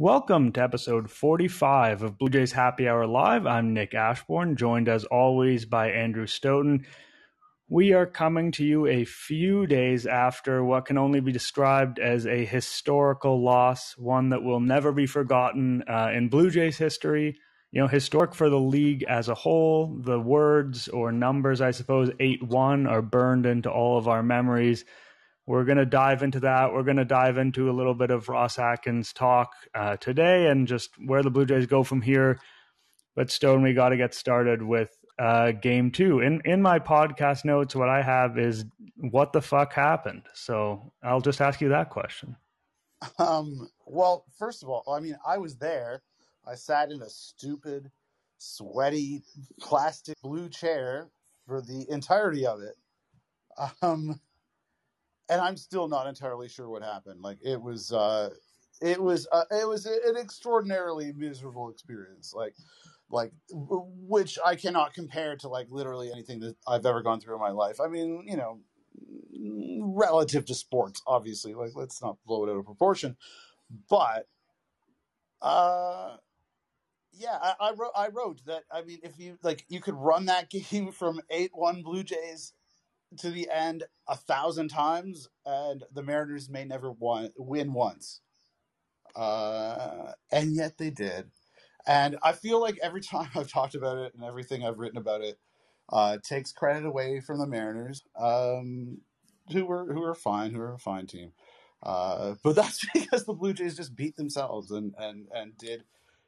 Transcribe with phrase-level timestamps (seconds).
[0.00, 3.48] Welcome to episode 45 of Blue Jays Happy Hour Live.
[3.48, 6.86] I'm Nick Ashbourne, joined as always by Andrew Stoeten.
[7.68, 12.28] We are coming to you a few days after what can only be described as
[12.28, 17.36] a historical loss, one that will never be forgotten uh, in Blue Jays history.
[17.72, 19.98] You know, historic for the league as a whole.
[20.00, 24.84] The words or numbers, I suppose, 8 1 are burned into all of our memories.
[25.48, 26.74] We're going to dive into that.
[26.74, 30.68] We're going to dive into a little bit of Ross Atkins talk uh, today and
[30.68, 32.38] just where the Blue Jays go from here.
[33.16, 36.20] But Stone, we got to get started with uh, game two.
[36.20, 40.24] In in my podcast notes, what I have is what the fuck happened.
[40.34, 42.36] So I'll just ask you that question.
[43.18, 46.02] Um, well, first of all, I mean, I was there.
[46.46, 47.90] I sat in a stupid,
[48.36, 49.22] sweaty,
[49.58, 51.08] plastic blue chair
[51.46, 52.74] for the entirety of it.
[53.80, 54.20] Um,
[55.28, 57.20] and I'm still not entirely sure what happened.
[57.22, 58.30] Like it was, uh,
[58.80, 62.32] it was, uh, it was an extraordinarily miserable experience.
[62.34, 62.54] Like
[63.10, 67.40] like which I cannot compare to like literally anything that I've ever gone through in
[67.40, 67.80] my life.
[67.80, 68.60] I mean, you know,
[69.80, 71.54] relative to sports, obviously.
[71.54, 73.16] Like let's not blow it out of proportion,
[73.88, 74.26] but
[75.40, 76.16] uh
[77.12, 80.26] yeah, I, I wrote I wrote that I mean if you like you could run
[80.26, 82.52] that game from eight one Blue Jays
[83.18, 88.20] to the end a thousand times and the Mariners may never won, win once.
[89.16, 91.30] Uh, and yet they did.
[91.86, 95.22] And I feel like every time I've talked about it and everything I've written about
[95.22, 95.38] it
[95.90, 98.98] uh, takes credit away from the Mariners, um,
[99.52, 101.32] who were who are fine, who are a fine team.
[101.82, 105.84] Uh, but that's because the Blue Jays just beat themselves and and and did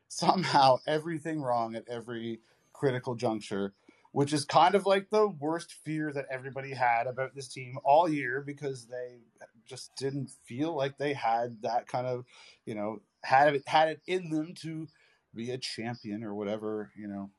[0.08, 2.40] somehow everything wrong at every
[2.72, 3.74] critical juncture,
[4.12, 8.08] which is kind of like the worst fear that everybody had about this team all
[8.08, 9.18] year because they
[9.66, 12.24] just didn't feel like they had that kind of,
[12.66, 14.88] you know, had it had it in them to
[15.34, 17.30] be a champion or whatever, you know.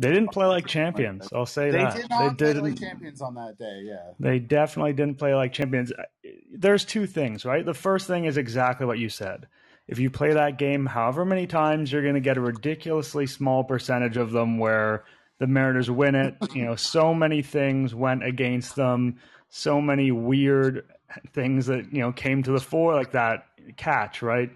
[0.00, 1.28] They didn't play like champions.
[1.32, 1.94] I'll say they that.
[1.94, 3.82] Did they didn't play like champions on that day.
[3.84, 5.92] Yeah, they definitely didn't play like champions.
[6.52, 7.66] There's two things, right?
[7.66, 9.48] The first thing is exactly what you said.
[9.88, 13.64] If you play that game however many times, you're going to get a ridiculously small
[13.64, 15.04] percentage of them where
[15.38, 16.36] the Mariners win it.
[16.54, 19.18] You know, so many things went against them.
[19.48, 20.84] So many weird
[21.32, 23.46] things that you know came to the fore, like that
[23.76, 24.50] catch, right?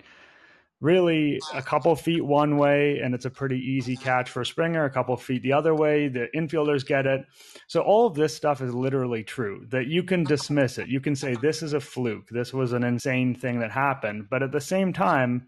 [0.82, 4.90] really a couple feet one way and it's a pretty easy catch for Springer, a
[4.90, 6.08] couple feet the other way.
[6.08, 7.24] The infielders get it.
[7.68, 10.88] So all of this stuff is literally true that you can dismiss it.
[10.88, 12.28] You can say this is a fluke.
[12.30, 14.26] This was an insane thing that happened.
[14.28, 15.46] But at the same time,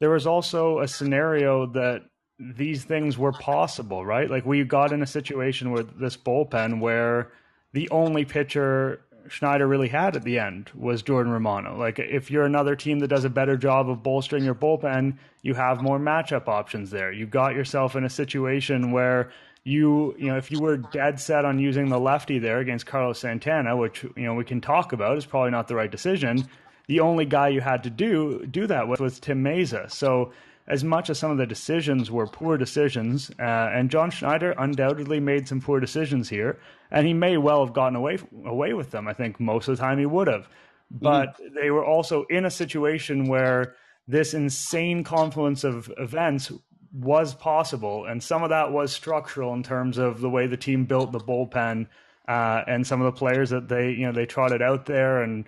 [0.00, 2.02] there was also a scenario that
[2.38, 4.30] these things were possible, right?
[4.30, 7.30] Like we got in a situation with this bullpen where
[7.72, 11.76] the only pitcher Schneider really had at the end was Jordan Romano.
[11.78, 15.54] Like if you're another team that does a better job of bolstering your bullpen, you
[15.54, 17.12] have more matchup options there.
[17.12, 19.30] You got yourself in a situation where
[19.64, 23.18] you you know if you were dead set on using the lefty there against Carlos
[23.18, 26.46] Santana, which you know we can talk about is probably not the right decision.
[26.86, 29.90] The only guy you had to do do that with was Tim Mayza.
[29.90, 30.32] So
[30.66, 35.20] as much as some of the decisions were poor decisions, uh, and John Schneider undoubtedly
[35.20, 36.58] made some poor decisions here,
[36.90, 39.06] and he may well have gotten away away with them.
[39.06, 40.48] I think most of the time he would have,
[40.90, 41.54] but mm.
[41.54, 43.74] they were also in a situation where
[44.08, 46.50] this insane confluence of events
[46.92, 50.84] was possible, and some of that was structural in terms of the way the team
[50.84, 51.88] built the bullpen
[52.28, 55.44] uh, and some of the players that they you know they trotted out there and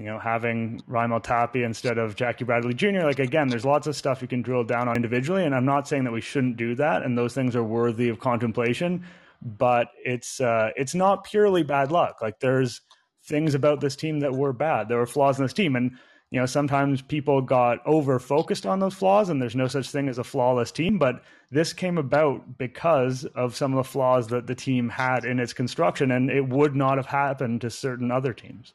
[0.00, 3.02] you know, having Raimel Tapia instead of Jackie Bradley Jr.
[3.02, 5.86] Like again, there's lots of stuff you can drill down on individually, and I'm not
[5.86, 9.04] saying that we shouldn't do that, and those things are worthy of contemplation.
[9.42, 12.22] But it's uh, it's not purely bad luck.
[12.22, 12.80] Like there's
[13.24, 14.88] things about this team that were bad.
[14.88, 15.92] There were flaws in this team, and
[16.30, 20.08] you know sometimes people got over focused on those flaws, and there's no such thing
[20.08, 20.98] as a flawless team.
[20.98, 25.38] But this came about because of some of the flaws that the team had in
[25.38, 28.72] its construction, and it would not have happened to certain other teams.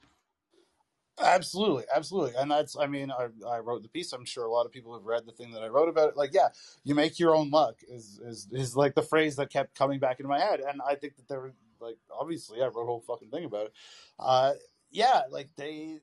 [1.22, 2.76] Absolutely, absolutely, and that's.
[2.78, 4.12] I mean, I, I wrote the piece.
[4.12, 6.18] I'm sure a lot of people have read the thing that I wrote about it.
[6.18, 6.50] Like, yeah,
[6.84, 10.20] you make your own luck is is is like the phrase that kept coming back
[10.20, 13.30] into my head, and I think that there like obviously I wrote a whole fucking
[13.30, 13.74] thing about it.
[14.20, 14.54] Uh,
[14.92, 16.00] yeah, like they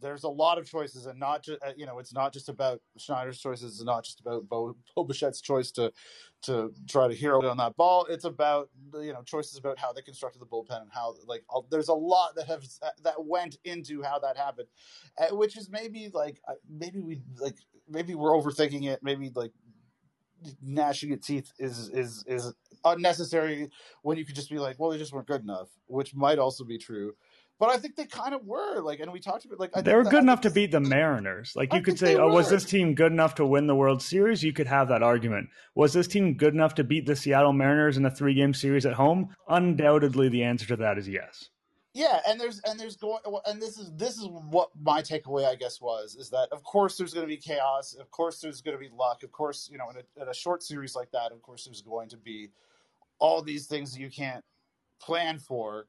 [0.00, 2.80] there's a lot of choices, and not just uh, you know, it's not just about
[2.96, 3.72] Schneider's choices.
[3.74, 5.92] It's not just about Bo, Bo Bichette's choice to
[6.42, 8.06] to try to hero on that ball.
[8.08, 11.88] It's about you know choices about how they constructed the bullpen and how like there's
[11.88, 12.64] a lot that have
[13.02, 14.68] that went into how that happened,
[15.18, 17.56] uh, which is maybe like uh, maybe we like
[17.88, 19.00] maybe we're overthinking it.
[19.02, 19.52] Maybe like
[20.62, 22.52] gnashing its teeth is is is
[22.84, 23.70] unnecessary
[24.02, 26.64] when you could just be like, well, they just weren't good enough, which might also
[26.64, 27.14] be true.
[27.60, 29.94] But I think they kind of were like, and we talked about like I they
[29.94, 31.52] were good enough to beat the Mariners.
[31.54, 34.02] Like I you could say, oh, was this team good enough to win the World
[34.02, 34.42] Series?
[34.42, 35.50] You could have that argument.
[35.74, 38.94] Was this team good enough to beat the Seattle Mariners in a three-game series at
[38.94, 39.36] home?
[39.46, 41.50] Undoubtedly, the answer to that is yes.
[41.92, 45.54] Yeah, and there's and there's going and this is this is what my takeaway I
[45.54, 48.76] guess was is that of course there's going to be chaos, of course there's going
[48.76, 51.30] to be luck, of course you know in a, in a short series like that,
[51.30, 52.48] of course there's going to be
[53.18, 54.42] all these things that you can't
[54.98, 55.88] plan for,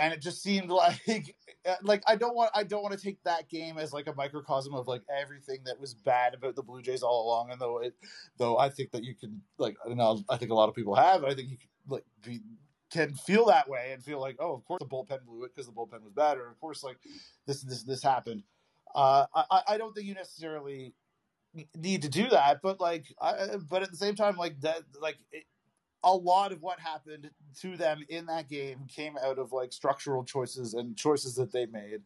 [0.00, 1.36] and it just seemed like
[1.82, 4.74] like I don't want I don't want to take that game as like a microcosm
[4.74, 7.94] of like everything that was bad about the Blue Jays all along, and though it
[8.38, 10.94] though I think that you can like I know I think a lot of people
[10.94, 12.40] have I think you could like be
[12.90, 15.66] can feel that way and feel like, oh, of course the bullpen blew it because
[15.66, 16.98] the bullpen was bad, or of course like
[17.46, 18.42] this this this happened.
[18.94, 20.94] Uh, I I don't think you necessarily
[21.76, 25.18] need to do that, but like, I, but at the same time, like that, like
[25.32, 25.44] it,
[26.02, 27.30] a lot of what happened
[27.60, 31.66] to them in that game came out of like structural choices and choices that they
[31.66, 32.02] made,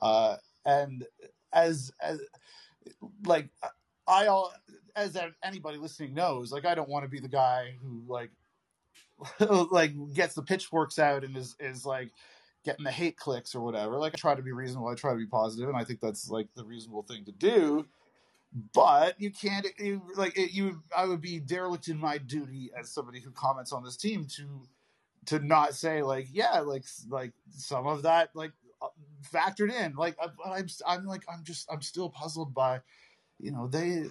[0.00, 1.06] uh, and
[1.52, 2.20] as as
[3.24, 3.48] like
[4.06, 4.52] I all
[4.96, 8.30] as anybody listening knows, like I don't want to be the guy who like
[9.70, 12.10] like gets the pitchforks out and is is like
[12.64, 13.98] getting the hate clicks or whatever.
[13.98, 16.30] Like I try to be reasonable, I try to be positive, and I think that's
[16.30, 17.86] like the reasonable thing to do.
[18.72, 19.66] But you can't
[20.16, 20.82] like it, you.
[20.96, 24.68] I would be derelict in my duty as somebody who comments on this team to
[25.26, 28.88] to not say like yeah like like some of that like uh,
[29.32, 29.94] factored in.
[29.96, 32.80] Like I, I'm I'm like I'm just I'm still puzzled by
[33.40, 34.04] you know they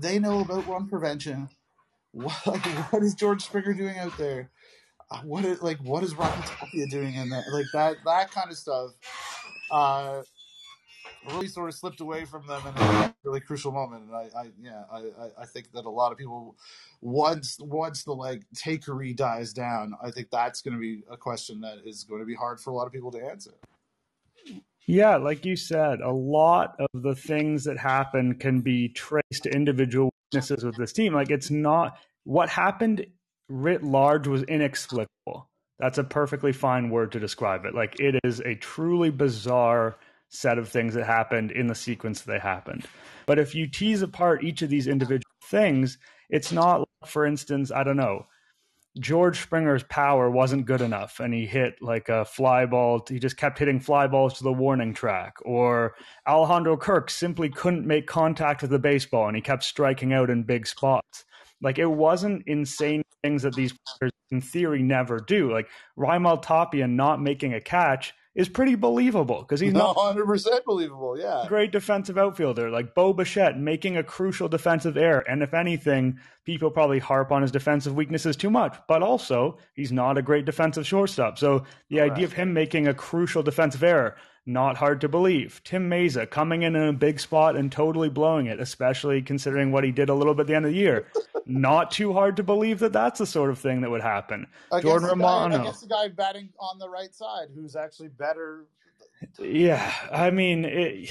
[0.00, 1.48] they know about run prevention
[2.16, 4.50] what, like, what is George Springer doing out there?
[5.10, 7.44] Uh, what is like what is Rocky Tapia doing in there?
[7.52, 8.92] Like that that kind of stuff.
[9.70, 10.22] Uh,
[11.28, 14.46] really sort of slipped away from them in a really crucial moment, and I, I
[14.60, 16.56] yeah, I, I think that a lot of people
[17.00, 21.60] once once the like takery dies down, I think that's going to be a question
[21.60, 23.54] that is going to be hard for a lot of people to answer.
[24.86, 29.50] Yeah, like you said, a lot of the things that happen can be traced to
[29.50, 31.12] individual weaknesses with this team.
[31.12, 33.06] Like it's not what happened
[33.48, 35.48] writ large was inexplicable.
[35.78, 37.74] That's a perfectly fine word to describe it.
[37.74, 42.38] Like it is a truly bizarre set of things that happened in the sequence they
[42.38, 42.86] happened.
[43.26, 45.98] But if you tease apart each of these individual things,
[46.30, 48.26] it's not, for instance, I don't know,
[48.98, 53.04] George Springer's power wasn't good enough and he hit like a fly ball.
[53.08, 55.36] He just kept hitting fly balls to the warning track.
[55.44, 55.94] Or
[56.26, 60.44] Alejandro Kirk simply couldn't make contact with the baseball and he kept striking out in
[60.44, 61.24] big spots.
[61.60, 65.52] Like it wasn't insane things that these players in theory never do.
[65.52, 65.68] Like
[65.98, 71.18] Raimel Tapia not making a catch is pretty believable because he's not 100% believable.
[71.18, 71.46] Yeah.
[71.48, 72.70] great defensive outfielder.
[72.70, 75.24] Like Bo Bichette making a crucial defensive error.
[75.28, 78.76] And if anything, people probably harp on his defensive weaknesses too much.
[78.86, 81.38] But also, he's not a great defensive shortstop.
[81.38, 84.16] So the idea of him making a crucial defensive error,
[84.46, 85.60] not hard to believe.
[85.64, 89.84] Tim Mayza coming in in a big spot and totally blowing it, especially considering what
[89.84, 91.06] he did a little bit at the end of the year.
[91.46, 94.46] not too hard to believe that that's the sort of thing that would happen.
[94.70, 95.56] Against Jordan Romano.
[95.56, 98.64] guy, against the guy batting on the right side, who's actually better.
[99.38, 101.10] Yeah, I mean, it,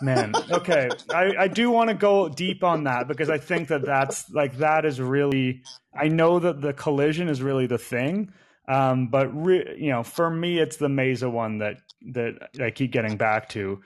[0.00, 0.34] man.
[0.50, 4.30] Okay, I, I do want to go deep on that because I think that that's
[4.30, 5.62] like that is really.
[5.98, 8.32] I know that the collision is really the thing,
[8.68, 11.78] um, but re, you know, for me, it's the Mayza one that
[12.12, 13.82] that I keep getting back to,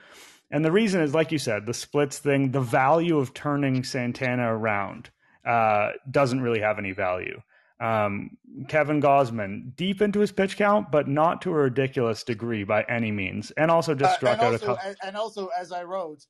[0.51, 2.51] and the reason is, like you said, the splits thing.
[2.51, 5.09] The value of turning Santana around
[5.45, 7.41] uh, doesn't really have any value.
[7.81, 8.31] Um,
[8.67, 13.09] Kevin Gausman deep into his pitch count, but not to a ridiculous degree by any
[13.09, 14.87] means, and also just Uh, struck and, out a also, couple.
[14.89, 16.25] and, and also, as I wrote,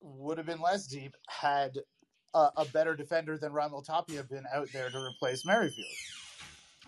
[0.00, 1.78] would have been less deep had
[2.34, 5.86] a, a better defender than Raimel Tapia been out there to replace Merrifield.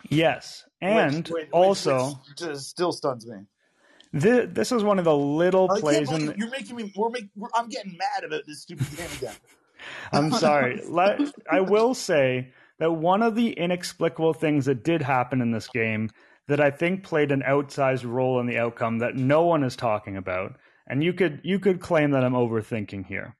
[0.09, 3.39] Yes, and Which- which- also which still stuns me.
[4.19, 6.39] thi- this is one of the little oh, I plays believe in.
[6.39, 6.93] you're making me.
[6.97, 7.31] We're making.
[7.37, 9.35] We're, I'm getting mad about this stupid game again.
[10.13, 10.83] I'm sorry.
[10.89, 15.69] Let, I will say that one of the inexplicable things that did happen in this
[15.69, 16.11] game
[16.49, 20.17] that I think played an outsized role in the outcome that no one is talking
[20.17, 23.37] about, and you could you could claim that I'm overthinking here,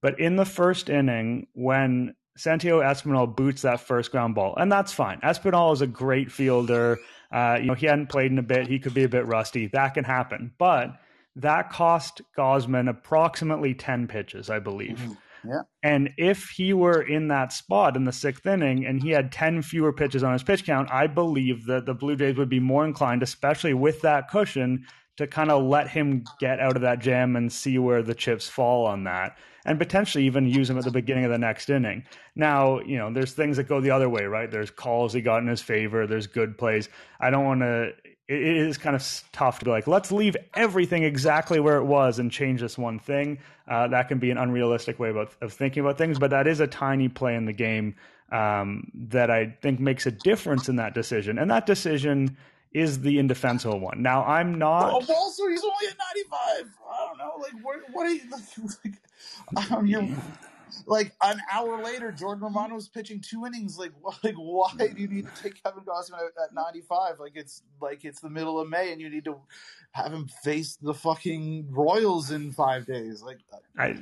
[0.00, 4.92] but in the first inning when Santiago Espinal boots that first ground ball, and that's
[4.92, 5.20] fine.
[5.20, 6.98] Espinal is a great fielder.
[7.30, 9.68] Uh, you know he hadn't played in a bit; he could be a bit rusty.
[9.68, 10.96] That can happen, but
[11.36, 15.00] that cost Gausman approximately ten pitches, I believe.
[15.46, 15.60] Yeah.
[15.82, 19.60] And if he were in that spot in the sixth inning and he had 10
[19.60, 22.86] fewer pitches on his pitch count, I believe that the Blue Jays would be more
[22.86, 24.86] inclined, especially with that cushion,
[25.18, 28.48] to kind of let him get out of that jam and see where the chips
[28.48, 32.04] fall on that and potentially even use him at the beginning of the next inning.
[32.34, 34.50] Now, you know, there's things that go the other way, right?
[34.50, 36.88] There's calls he got in his favor, there's good plays.
[37.20, 37.92] I don't want to
[38.26, 42.18] it is kind of tough to be like, let's leave everything exactly where it was
[42.18, 43.38] and change this one thing.
[43.68, 46.60] Uh, that can be an unrealistic way about, of thinking about things, but that is
[46.60, 47.94] a tiny play in the game
[48.32, 51.38] um, that I think makes a difference in that decision.
[51.38, 52.36] And that decision
[52.74, 54.02] is the indefensible one.
[54.02, 54.92] Now, I'm not.
[54.92, 55.96] Oh, also, he's only at
[56.32, 56.74] 95.
[56.90, 57.32] I don't know.
[57.40, 58.22] Like, what, what are you.
[59.54, 60.06] Like, um, you're
[60.86, 63.78] like an hour later, Jordan Romano was pitching two innings.
[63.78, 67.20] Like, like why do you need to take Kevin Gausman at, at 95?
[67.20, 69.36] Like it's like it's the middle of May, and you need to
[69.92, 73.22] have him face the fucking Royals in five days.
[73.22, 73.38] Like,
[73.78, 73.96] I.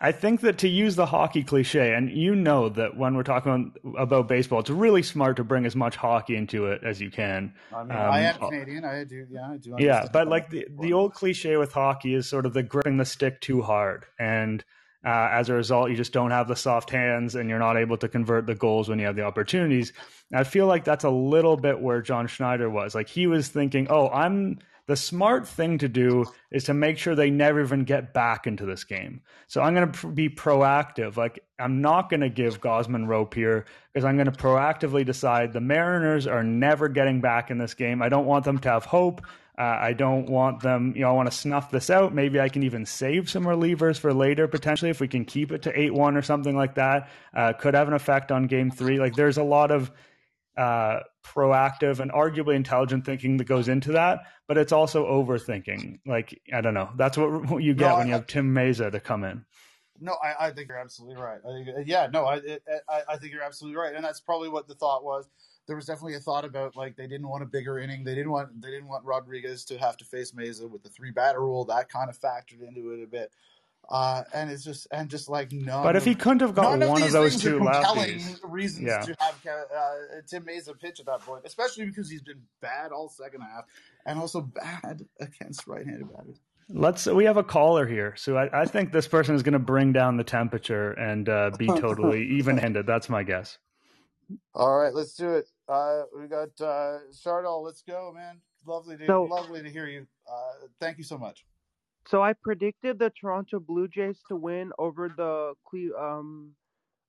[0.00, 3.72] I think that to use the hockey cliche, and you know that when we're talking
[3.96, 7.52] about baseball, it's really smart to bring as much hockey into it as you can.
[7.74, 8.84] I mean, um, I am Canadian.
[8.84, 9.74] I do, yeah, I do.
[9.78, 13.04] Yeah, but like the, the old cliche with hockey is sort of the gripping the
[13.04, 14.04] stick too hard.
[14.18, 14.64] And
[15.04, 17.96] uh, as a result, you just don't have the soft hands and you're not able
[17.96, 19.92] to convert the goals when you have the opportunities.
[20.30, 22.94] And I feel like that's a little bit where John Schneider was.
[22.94, 27.14] Like he was thinking, oh, I'm the smart thing to do is to make sure
[27.14, 29.20] they never even get back into this game.
[29.46, 31.18] So I'm going to be proactive.
[31.18, 35.52] Like I'm not going to give Gausman rope here because I'm going to proactively decide
[35.52, 38.00] the Mariners are never getting back in this game.
[38.00, 39.20] I don't want them to have hope.
[39.58, 42.14] Uh, I don't want them, you know, I want to snuff this out.
[42.14, 45.62] Maybe I can even save some relievers for later, potentially, if we can keep it
[45.62, 47.10] to 8 1 or something like that.
[47.34, 49.00] Uh, could have an effect on game three.
[49.00, 49.90] Like, there's a lot of
[50.56, 51.00] uh,
[51.32, 56.00] proactive and arguably intelligent thinking that goes into that, but it's also overthinking.
[56.06, 56.90] Like, I don't know.
[56.96, 59.44] That's what, what you get no, when I, you have Tim Mayza to come in.
[60.00, 61.40] No, I, I think you're absolutely right.
[61.44, 62.36] I think, yeah, no, I,
[62.88, 65.28] I, I think you're absolutely right, and that's probably what the thought was
[65.68, 68.02] there was definitely a thought about like they didn't want a bigger inning.
[68.02, 71.10] They didn't want they didn't want Rodriguez to have to face Mayza with the three
[71.10, 71.66] batter rule.
[71.66, 73.30] That kind of factored into it a bit.
[73.90, 75.82] Uh, and it's just and just like no.
[75.82, 79.00] But if he couldn't have got one of, of those two lefties, reasons yeah.
[79.00, 83.08] to have uh, Tim Mayza pitch at that point, especially because he's been bad all
[83.08, 83.64] second half
[84.04, 86.38] and also bad against right-handed batters.
[86.68, 87.06] Let's.
[87.06, 89.94] We have a caller here, so I, I think this person is going to bring
[89.94, 92.86] down the temperature and uh, be totally even-handed.
[92.86, 93.56] That's my guess.
[94.54, 95.48] All right, let's do it.
[95.66, 97.64] Uh, we got uh, Shardall.
[97.64, 98.42] Let's go, man.
[98.66, 100.06] Lovely to so, lovely to hear you.
[100.30, 101.46] Uh, thank you so much.
[102.08, 106.54] So I predicted the Toronto Blue Jays to win over the Cle- um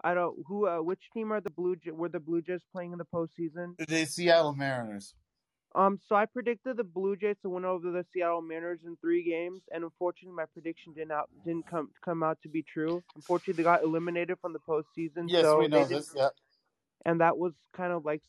[0.04, 2.92] I don't who uh, which team are the Blue J- were the Blue Jays playing
[2.92, 3.76] in the postseason?
[3.88, 5.14] The Seattle Mariners.
[5.76, 9.24] Um, so I predicted the Blue Jays to win over the Seattle Mariners in three
[9.24, 13.04] games, and unfortunately, my prediction didn't out didn't come come out to be true.
[13.16, 15.26] Unfortunately, they got eliminated from the postseason.
[15.28, 16.12] Yes, so we know this.
[16.16, 16.30] Yeah
[17.06, 18.22] and that was kind of like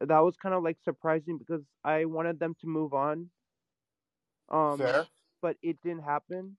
[0.00, 3.30] that was kind of like surprising because I wanted them to move on.
[4.50, 5.06] Um, Fair.
[5.40, 6.56] But it didn't happen.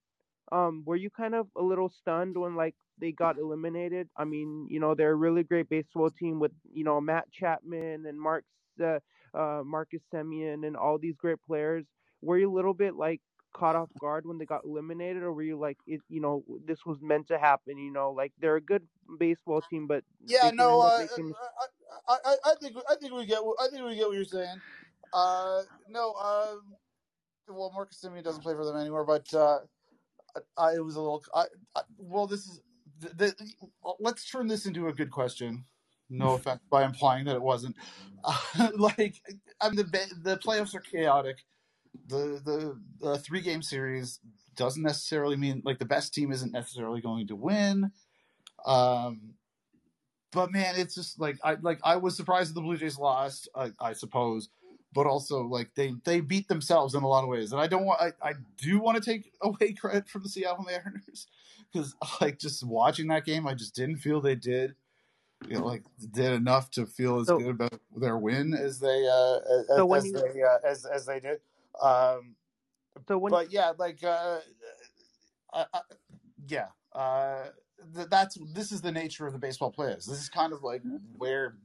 [0.51, 4.09] Um, were you kind of a little stunned when like they got eliminated?
[4.17, 8.05] I mean, you know, they're a really great baseball team with you know Matt Chapman
[8.07, 8.43] and Mark
[8.83, 8.99] uh,
[9.33, 11.85] uh, Marcus Semien and all these great players.
[12.21, 13.21] Were you a little bit like
[13.53, 16.85] caught off guard when they got eliminated, or were you like, it, you know, this
[16.85, 17.77] was meant to happen?
[17.77, 18.83] You know, like they're a good
[19.19, 21.33] baseball team, but yeah, no, uh, making...
[22.07, 24.57] I, I, I think I think we get I think we get what you're saying.
[25.13, 26.55] Uh, no, uh,
[27.49, 29.59] well, Marcus Semien doesn't play for them anymore, but uh,
[30.57, 31.23] I, it was a little.
[31.33, 32.61] I, I, well, this is
[32.99, 33.33] the, the,
[33.99, 35.65] let's turn this into a good question.
[36.09, 37.75] No offense by implying that it wasn't.
[38.23, 39.15] Uh, like,
[39.61, 41.45] I mean, the the playoffs are chaotic
[42.07, 44.19] the the, the three game series
[44.55, 47.91] doesn't necessarily mean like the best team isn't necessarily going to win.
[48.65, 49.35] Um,
[50.31, 53.47] but man, it's just like I like I was surprised that the Blue Jays lost,
[53.55, 54.49] I, I suppose,
[54.93, 57.85] but also like they they beat themselves in a lot of ways, and I don't
[57.85, 61.27] want I, I do want to take away credit from the Seattle Mariners
[61.71, 64.75] because like just watching that game, I just didn't feel they did.
[65.47, 69.07] You know, like did enough to feel as so, good about their win as they
[69.07, 71.39] uh, as, so as you, they uh, as as they did.
[71.81, 72.35] Um,
[73.07, 74.39] so when, but yeah, like, uh,
[76.47, 77.45] yeah, uh,
[77.95, 80.05] th- that's this is the nature of the baseball players.
[80.05, 80.81] This is kind of like
[81.17, 81.55] where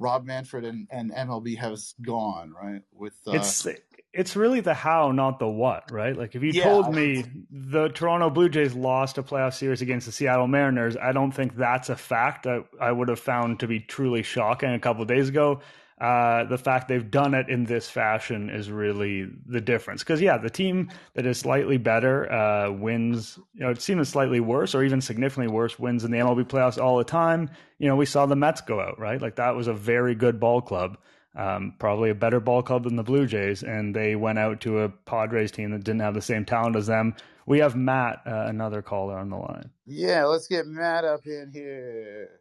[0.00, 2.80] Rob Manfred and, and MLB has gone, right?
[2.92, 3.66] With uh, it's
[4.12, 6.16] it's really the how, not the what, right?
[6.16, 10.06] Like if you yeah, told me the Toronto Blue Jays lost a playoff series against
[10.06, 13.68] the Seattle Mariners, I don't think that's a fact that I would have found to
[13.68, 15.60] be truly shocking a couple days ago
[16.00, 20.02] uh, the fact they've done it in this fashion is really the difference.
[20.02, 23.38] Because yeah, the team that is slightly better uh, wins.
[23.52, 26.82] You know, it seems slightly worse or even significantly worse wins in the MLB playoffs
[26.82, 27.50] all the time.
[27.78, 29.20] You know, we saw the Mets go out right.
[29.20, 30.96] Like that was a very good ball club.
[31.36, 34.80] Um, probably a better ball club than the Blue Jays, and they went out to
[34.80, 37.14] a Padres team that didn't have the same talent as them.
[37.46, 39.70] We have Matt, uh, another caller on the line.
[39.86, 42.40] Yeah, let's get Matt up in here.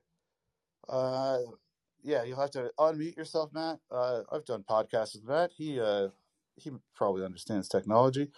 [1.99, 3.79] Uh, yeah, you'll have to unmute yourself, Matt.
[3.91, 5.51] Uh, I've done podcasts with Matt.
[5.55, 6.09] He uh,
[6.55, 8.29] he probably understands technology.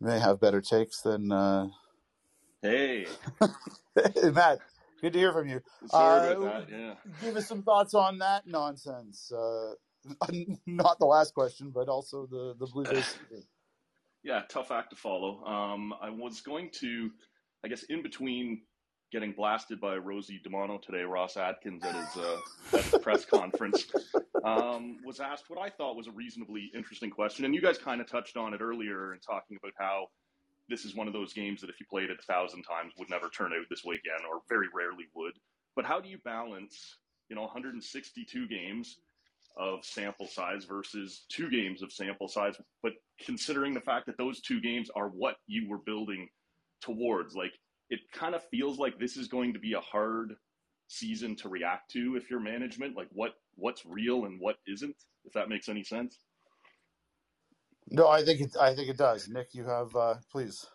[0.00, 1.32] May have better takes than.
[1.32, 1.68] Uh...
[2.62, 3.06] Hey.
[3.94, 4.58] hey, Matt.
[5.00, 5.60] Good to hear from you.
[5.88, 6.78] Sorry uh, about that.
[6.78, 6.94] Yeah.
[7.22, 9.30] Give us some thoughts on that nonsense.
[9.30, 9.74] Uh,
[10.66, 13.18] not the last question, but also the the Blue Jays.
[14.22, 15.44] yeah, tough act to follow.
[15.44, 17.10] Um, I was going to,
[17.64, 18.62] I guess, in between
[19.12, 22.38] getting blasted by Rosie DiManno today, Ross Atkins at his, uh,
[22.72, 23.86] at his press conference
[24.44, 28.00] um, was asked what I thought was a reasonably interesting question, and you guys kind
[28.00, 30.06] of touched on it earlier in talking about how
[30.68, 33.10] this is one of those games that if you played it a thousand times would
[33.10, 35.34] never turn out this way again, or very rarely would.
[35.76, 36.96] But how do you balance,
[37.28, 38.98] you know, 162 games
[39.56, 42.92] of sample size versus two games of sample size, but
[43.24, 46.28] considering the fact that those two games are what you were building
[46.82, 47.52] towards, like
[47.90, 50.34] it kind of feels like this is going to be a hard
[50.88, 55.32] season to react to if you're management, like what what's real and what isn't, if
[55.32, 56.18] that makes any sense.
[57.90, 58.56] No, I think it.
[58.60, 59.28] I think it does.
[59.28, 60.66] Nick, you have uh, please.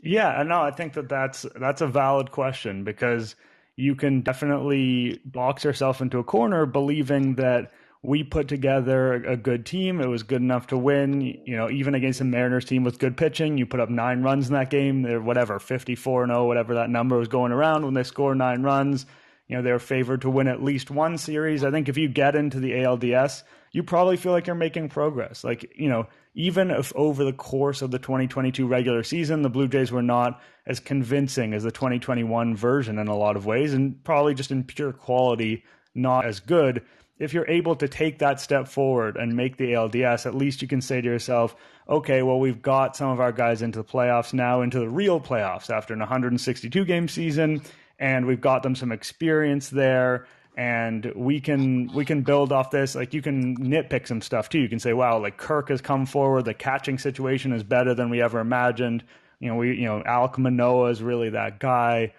[0.00, 3.36] Yeah, no, I think that that's that's a valid question because
[3.76, 7.72] you can definitely box yourself into a corner believing that
[8.04, 9.98] we put together a good team.
[9.98, 11.22] It was good enough to win.
[11.22, 14.46] You know, even against the Mariners team with good pitching, you put up nine runs
[14.46, 15.00] in that game.
[15.00, 19.06] They're whatever, 54 0, whatever that number was going around when they score nine runs.
[19.48, 21.64] You know, they're favored to win at least one series.
[21.64, 23.42] I think if you get into the ALDS,
[23.72, 25.42] you probably feel like you're making progress.
[25.42, 29.68] Like, you know, even if over the course of the 2022 regular season, the Blue
[29.68, 34.02] Jays were not as convincing as the 2021 version in a lot of ways, and
[34.04, 36.82] probably just in pure quality, not as good
[37.18, 40.68] if you're able to take that step forward and make the ALDS, at least you
[40.68, 41.54] can say to yourself,
[41.88, 45.20] okay, well, we've got some of our guys into the playoffs now, into the real
[45.20, 47.62] playoffs after an 162 game season,
[47.98, 50.26] and we've got them some experience there.
[50.56, 52.94] And we can we can build off this.
[52.94, 54.60] Like you can nitpick some stuff too.
[54.60, 56.44] You can say, "Wow, like Kirk has come forward.
[56.44, 59.02] The catching situation is better than we ever imagined."
[59.40, 62.12] You know, we you know Alek Manoah is really that guy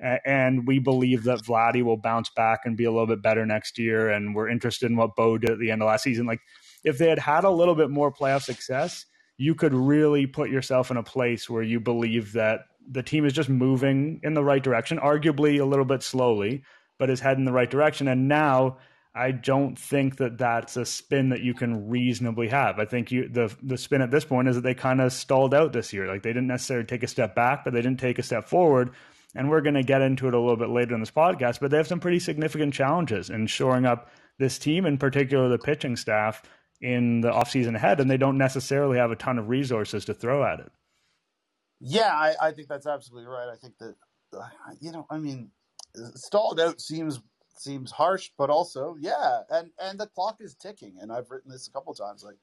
[0.00, 3.78] and we believe that Vladdy will bounce back and be a little bit better next
[3.78, 4.10] year.
[4.10, 6.26] And we're interested in what Bo did at the end of last season.
[6.26, 6.40] Like,
[6.84, 9.06] if they had had a little bit more playoff success,
[9.38, 13.32] you could really put yourself in a place where you believe that the team is
[13.32, 16.62] just moving in the right direction, arguably a little bit slowly,
[16.98, 18.06] but is heading in the right direction.
[18.08, 18.78] And now,
[19.14, 22.78] I don't think that that's a spin that you can reasonably have.
[22.78, 25.54] I think you the the spin at this point is that they kind of stalled
[25.54, 26.06] out this year.
[26.06, 28.90] Like they didn't necessarily take a step back, but they didn't take a step forward
[29.36, 31.70] and we're going to get into it a little bit later in this podcast, but
[31.70, 35.96] they have some pretty significant challenges in shoring up this team, in particular the pitching
[35.96, 36.42] staff,
[36.80, 40.44] in the offseason ahead, and they don't necessarily have a ton of resources to throw
[40.44, 40.70] at it.
[41.80, 43.48] Yeah, I, I think that's absolutely right.
[43.52, 43.94] I think that,
[44.36, 44.48] uh,
[44.80, 45.50] you know, I mean,
[46.14, 47.20] stalled out seems
[47.58, 51.68] seems harsh, but also, yeah, and and the clock is ticking, and I've written this
[51.68, 52.36] a couple times, like,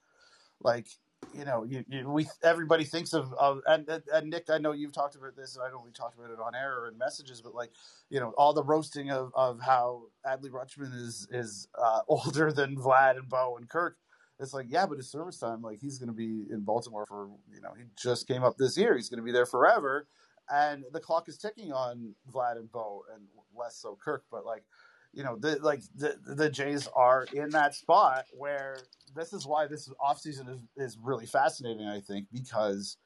[0.62, 0.88] like
[1.34, 4.94] you know, you, you, we everybody thinks of, of and, and, Nick, I know you've
[4.94, 7.42] talked about this, and I know we talked about it on air or in messages,
[7.42, 7.72] but like,
[8.10, 12.76] you know, all the roasting of, of how Adley Rutschman is is uh, older than
[12.76, 13.98] Vlad and Bo and Kirk.
[14.40, 17.30] It's like, yeah, but his service time, like he's going to be in Baltimore for,
[17.54, 18.96] you know, he just came up this year.
[18.96, 20.08] He's going to be there forever,
[20.50, 23.24] and the clock is ticking on Vlad and Bo, and
[23.56, 24.24] less so Kirk.
[24.32, 24.64] But like,
[25.14, 28.78] you know, the like the the Jays are in that spot where
[29.16, 32.98] this is why this offseason is, is really fascinating, I think, because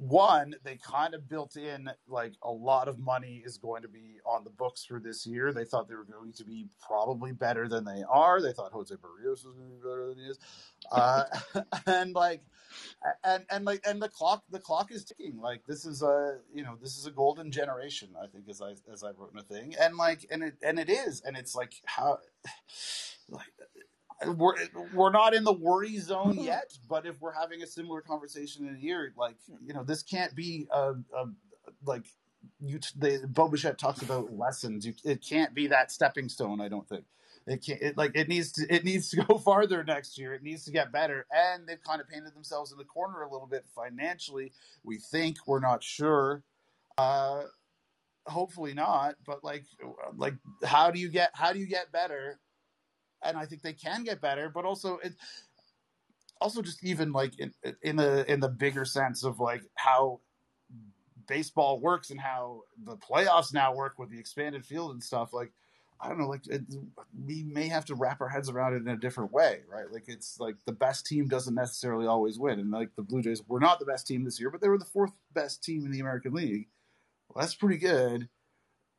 [0.00, 4.16] one, they kind of built in like a lot of money is going to be
[4.24, 5.52] on the books for this year.
[5.52, 8.40] They thought they were going to be probably better than they are.
[8.40, 10.38] They thought Jose Berrios was going to be better than he is,
[10.90, 11.24] uh,
[11.86, 12.42] and like,
[13.24, 15.38] and and like, and the clock the clock is ticking.
[15.38, 18.08] Like this is a you know this is a golden generation.
[18.20, 20.78] I think as I as I wrote in a thing, and like and it and
[20.78, 22.20] it is, and it's like how
[23.28, 23.52] like
[24.26, 24.54] we're
[24.94, 28.74] we're not in the worry zone yet, but if we're having a similar conversation in
[28.74, 31.26] a year, like you know, this can't be a, a
[31.84, 32.06] like
[32.60, 32.78] you.
[32.96, 34.86] The Bo Bichette talks about lessons.
[34.86, 36.60] You, it can't be that stepping stone.
[36.60, 37.04] I don't think
[37.46, 37.80] it can't.
[37.80, 38.74] It, like it needs to.
[38.74, 40.34] It needs to go farther next year.
[40.34, 41.26] It needs to get better.
[41.32, 44.52] And they've kind of painted themselves in the corner a little bit financially.
[44.84, 46.42] We think we're not sure.
[46.98, 47.44] Uh,
[48.26, 49.16] hopefully not.
[49.26, 49.64] But like,
[50.16, 51.30] like, how do you get?
[51.34, 52.38] How do you get better?
[53.22, 54.48] And I think they can get better.
[54.48, 55.14] But also, it
[56.40, 57.52] also just even like in,
[57.82, 60.20] in the in the bigger sense of like how
[61.28, 65.32] baseball works and how the playoffs now work with the expanded field and stuff.
[65.32, 65.52] Like
[66.00, 66.62] I don't know, like it,
[67.26, 69.90] we may have to wrap our heads around it in a different way, right?
[69.92, 73.42] Like it's like the best team doesn't necessarily always win, and like the Blue Jays
[73.46, 75.92] were not the best team this year, but they were the fourth best team in
[75.92, 76.68] the American League.
[77.28, 78.28] Well, that's pretty good,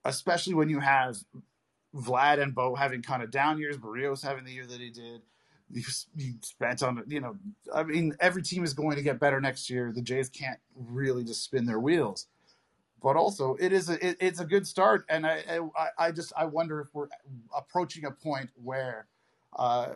[0.05, 1.17] especially when you have
[1.95, 5.21] Vlad and Bo having kind of down years, Berrios having the year that he did.
[5.69, 7.37] you spent on you know
[7.73, 9.91] I mean every team is going to get better next year.
[9.91, 12.27] The Jays can't really just spin their wheels,
[13.01, 15.43] but also it is a it, it's a good start, and I,
[15.77, 17.07] I I just I wonder if we're
[17.55, 19.07] approaching a point where.
[19.57, 19.89] Uh,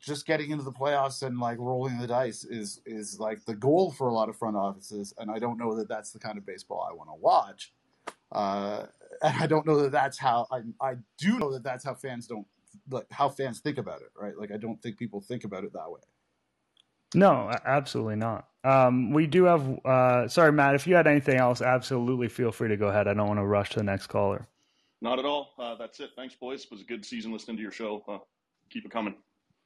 [0.00, 3.90] just getting into the playoffs and like rolling the dice is is like the goal
[3.90, 6.44] for a lot of front offices, and I don't know that that's the kind of
[6.44, 7.72] baseball I want to watch.
[8.32, 8.86] Uh,
[9.22, 12.26] and I don't know that that's how I I do know that that's how fans
[12.26, 12.46] don't
[12.90, 14.36] like how fans think about it, right?
[14.36, 16.00] Like I don't think people think about it that way.
[17.14, 18.48] No, absolutely not.
[18.64, 19.78] Um, we do have.
[19.84, 20.74] Uh, sorry, Matt.
[20.74, 23.06] If you had anything else, absolutely feel free to go ahead.
[23.06, 24.46] I don't want to rush to the next caller.
[25.00, 25.54] Not at all.
[25.58, 26.10] Uh, that's it.
[26.16, 26.64] Thanks, boys.
[26.64, 28.02] It was a good season listening to your show.
[28.08, 28.18] Uh,
[28.70, 29.14] keep it coming.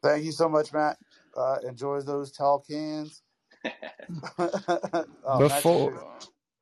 [0.02, 0.98] Thank you so much, Matt.
[1.36, 3.22] Uh, enjoy those tall cans.
[4.38, 6.06] oh, before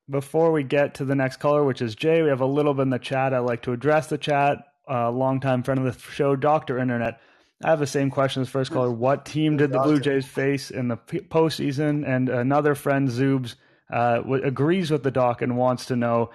[0.08, 2.82] before we get to the next caller, which is Jay, we have a little bit
[2.82, 3.34] in the chat.
[3.34, 7.20] I'd like to address the chat uh, longtime friend of the show, Doctor Internet.
[7.62, 8.90] I have the same question as first caller.
[8.90, 12.08] What team did the Blue Jays face in the postseason?
[12.08, 13.56] And another friend, Zoobs,
[13.90, 16.30] uh, agrees with the doc and wants to know.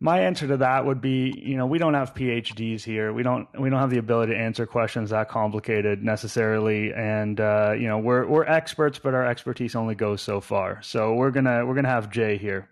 [0.00, 3.12] My answer to that would be, you know, we don't have PhDs here.
[3.12, 7.74] We don't we don't have the ability to answer questions that complicated necessarily, and uh,
[7.78, 10.82] you know, we're we're experts, but our expertise only goes so far.
[10.82, 12.68] So we're gonna we're gonna have Jay here.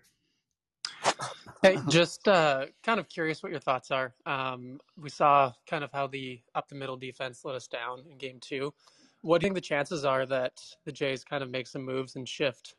[1.63, 4.13] Hey, just uh, kind of curious what your thoughts are.
[4.25, 8.17] Um, we saw kind of how the up the middle defense let us down in
[8.17, 8.73] game two.
[9.21, 12.17] What do you think the chances are that the Jays kind of make some moves
[12.17, 12.75] and shift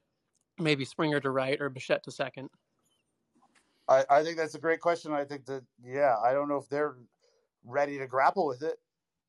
[0.58, 2.50] maybe Springer to right or Bichette to second?
[3.88, 5.12] I, I think that's a great question.
[5.12, 6.96] I think that, yeah, I don't know if they're
[7.64, 8.78] ready to grapple with it.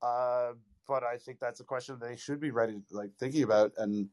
[0.01, 0.51] Uh,
[0.87, 3.71] but I think that's a question they should be ready, like thinking about.
[3.77, 4.09] And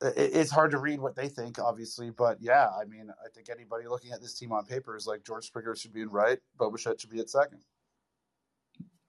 [0.00, 3.88] it's hard to read what they think, obviously, but yeah, I mean, I think anybody
[3.88, 6.70] looking at this team on paper is like George Springer should be in right, Bo
[6.70, 7.60] Bichette should be at second.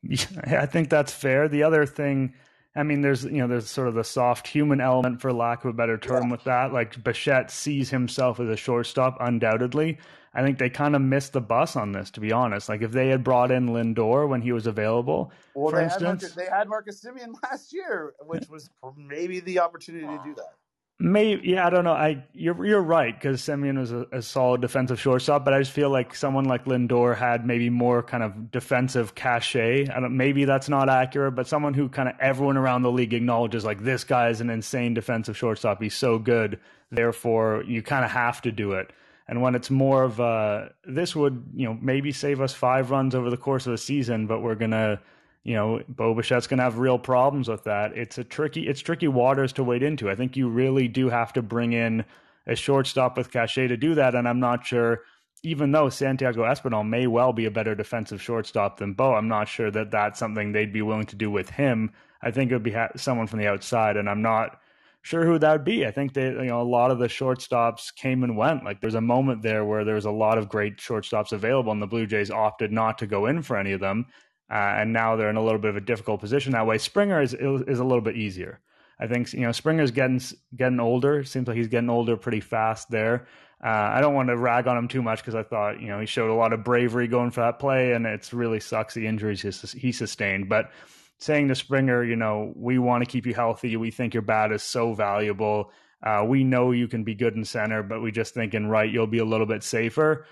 [0.02, 1.48] Yeah, I think that's fair.
[1.48, 2.34] The other thing,
[2.76, 5.70] I mean, there's you know, there's sort of the soft human element, for lack of
[5.70, 6.32] a better term, yeah.
[6.32, 6.74] with that.
[6.74, 10.00] Like Bichette sees himself as a shortstop, undoubtedly.
[10.34, 12.70] I think they kind of missed the bus on this, to be honest.
[12.70, 16.22] Like if they had brought in Lindor when he was available, well, for they instance,
[16.22, 20.36] had Marcus, they had Marcus Semien last year, which was maybe the opportunity to do
[20.36, 20.54] that.
[21.02, 21.94] Maybe yeah, I don't know.
[21.94, 25.72] I you're you're right because Semien was a, a, solid defensive shortstop, but I just
[25.72, 29.88] feel like someone like Lindor had maybe more kind of defensive cachet.
[29.88, 33.14] I don't maybe that's not accurate, but someone who kind of everyone around the league
[33.14, 35.82] acknowledges like this guy is an insane defensive shortstop.
[35.82, 36.60] He's so good,
[36.92, 38.92] therefore you kind of have to do it.
[39.26, 43.16] And when it's more of a this would you know maybe save us five runs
[43.16, 45.00] over the course of the season, but we're gonna
[45.44, 47.98] you know, Bo Bichette's going to have real problems with that.
[47.98, 50.10] It's a tricky, it's tricky waters to wade into.
[50.10, 52.06] I think you really do have to bring in
[52.46, 54.16] a shortstop with cachet to do that.
[54.16, 55.02] And I'm not sure,
[55.44, 59.48] even though Santiago Espinal may well be a better defensive shortstop than Bo, I'm not
[59.48, 61.92] sure that that's something they'd be willing to do with him.
[62.22, 64.60] I think it would be ha- someone from the outside, and I'm not
[65.02, 65.86] sure who that would be.
[65.86, 68.66] I think they, you know, a lot of the shortstops came and went.
[68.66, 71.82] Like there's a moment there where there was a lot of great shortstops available, and
[71.82, 74.06] the Blue Jays opted not to go in for any of them.
[74.52, 76.78] Uh, and now they're in a little bit of a difficult position that way.
[76.78, 78.60] Springer is is a little bit easier.
[79.00, 80.22] I think you know Springer's getting
[80.56, 81.24] getting older.
[81.24, 83.28] Seems like he's getting older pretty fast there.
[83.64, 86.00] Uh, I don't want to rag on him too much because I thought you know
[86.00, 89.06] he showed a lot of bravery going for that play, and it's really sucks the
[89.06, 90.50] injuries he sustained.
[90.50, 90.72] But
[91.20, 93.76] saying to Springer, you know, we want to keep you healthy.
[93.78, 95.72] We think your bat is so valuable.
[96.02, 98.90] Uh, we know you can be good in center, but we just think in right
[98.90, 100.26] you'll be a little bit safer.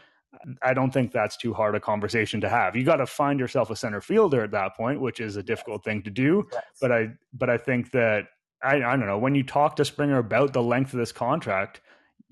[0.61, 2.75] I don't think that's too hard a conversation to have.
[2.75, 5.83] You got to find yourself a center fielder at that point, which is a difficult
[5.83, 6.47] thing to do.
[6.51, 6.63] Yes.
[6.81, 8.25] But I, but I think that
[8.63, 11.81] I, I don't know when you talk to Springer about the length of this contract,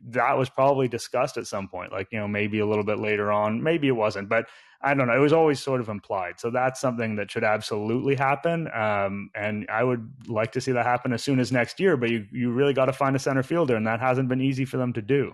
[0.08, 1.91] that was probably discussed at some point.
[1.91, 4.48] Like you know, maybe a little bit later on, maybe it wasn't, but
[4.82, 5.15] I don't know.
[5.15, 6.39] It was always sort of implied.
[6.39, 8.70] So that's something that should absolutely happen.
[8.72, 11.98] Um, and I would like to see that happen as soon as next year.
[11.98, 14.63] But you, you really got to find a center fielder, and that hasn't been easy
[14.63, 15.34] for them to do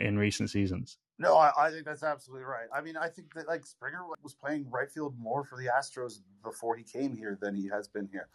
[0.00, 0.96] in recent seasons.
[1.18, 2.66] No, I, I, think that's absolutely right.
[2.74, 6.20] I mean, I think that like Springer was playing right field more for the Astros
[6.42, 8.28] before he came here than he has been here.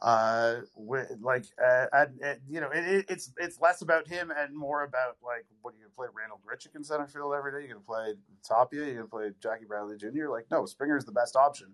[0.00, 4.56] Uh, with, like, uh, and, and, you know, it, it's it's less about him and
[4.56, 7.66] more about like, what are you gonna play Randall Grichuk in center field every day?
[7.66, 8.86] You're gonna play Tapia?
[8.86, 10.30] You're gonna play Jackie Bradley Jr.?
[10.30, 11.68] Like, no, Springer is the best option.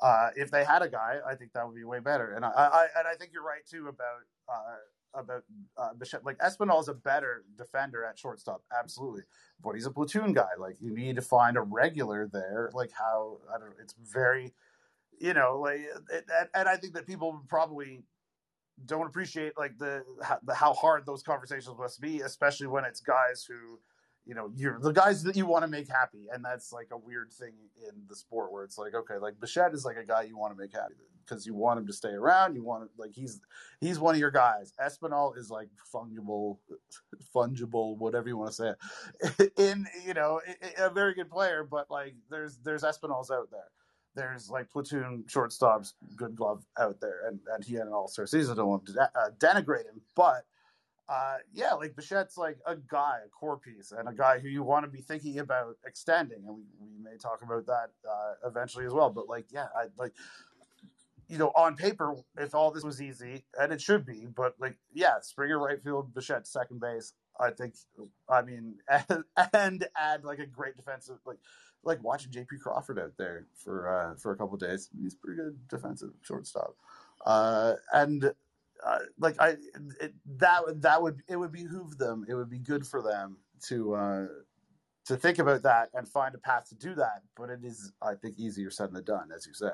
[0.00, 2.32] Uh, if they had a guy, I think that would be way better.
[2.32, 4.76] And I, I and I think you're right too about uh,
[5.14, 5.44] about
[5.76, 6.24] uh, Bichette.
[6.24, 9.22] Like Espinal is a better defender at shortstop, absolutely,
[9.62, 10.48] but he's a platoon guy.
[10.58, 12.70] Like you need to find a regular there.
[12.72, 13.76] Like how I don't know.
[13.82, 14.52] It's very,
[15.20, 18.02] you know, like it, and, and I think that people probably
[18.86, 23.00] don't appreciate like the how, the how hard those conversations must be, especially when it's
[23.00, 23.78] guys who
[24.30, 26.96] you know, you're the guys that you want to make happy, and that's like a
[26.96, 30.22] weird thing in the sport where it's like, okay, like Bichette is like a guy
[30.22, 30.94] you want to make happy
[31.26, 32.54] because you want him to stay around.
[32.54, 33.40] You want to, like he's
[33.80, 34.72] he's one of your guys.
[34.80, 36.58] Espinal is like fungible,
[37.34, 38.76] fungible, whatever you want to
[39.34, 39.48] say.
[39.56, 40.40] In you know,
[40.78, 43.72] a very good player, but like there's there's Espinals out there.
[44.14, 48.28] There's like platoon shortstops, good glove out there, and and he had an all star
[48.28, 48.52] season.
[48.52, 50.44] I don't want to uh, denigrate him, but
[51.10, 54.62] uh, yeah, like Bichette's like a guy, a core piece, and a guy who you
[54.62, 58.86] want to be thinking about extending, and we, we may talk about that uh, eventually
[58.86, 59.10] as well.
[59.10, 60.12] But like, yeah, I like,
[61.28, 64.76] you know, on paper, if all this was easy, and it should be, but like,
[64.94, 67.12] yeah, Springer right field, Bichette second base.
[67.40, 67.74] I think,
[68.28, 71.38] I mean, and, and add like a great defensive, like,
[71.82, 72.58] like watching J.P.
[72.58, 74.88] Crawford out there for uh, for a couple days.
[74.96, 76.76] He's pretty good defensive shortstop,
[77.26, 78.32] uh, and
[78.84, 79.56] uh, like I
[80.00, 82.24] it, that that would it would behoove them.
[82.28, 83.36] It would be good for them
[83.68, 84.26] to uh,
[85.06, 87.22] to think about that and find a path to do that.
[87.36, 89.70] But it is, I think, easier said than done, as you say.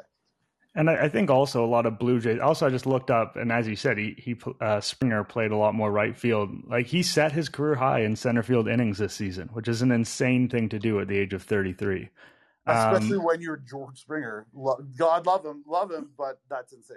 [0.75, 2.39] And I, I think also a lot of Blue Jays.
[2.39, 5.57] Also, I just looked up, and as you said, he he uh, Springer played a
[5.57, 6.51] lot more right field.
[6.69, 9.91] Like he set his career high in center field innings this season, which is an
[9.91, 12.11] insane thing to do at the age of thirty three.
[12.67, 14.47] Especially um, when you're George Springer.
[14.99, 16.97] God love him, love him, but that's insane.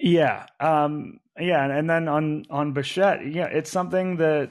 [0.00, 4.50] Yeah, um, yeah, and then on on Bichette, yeah, it's something that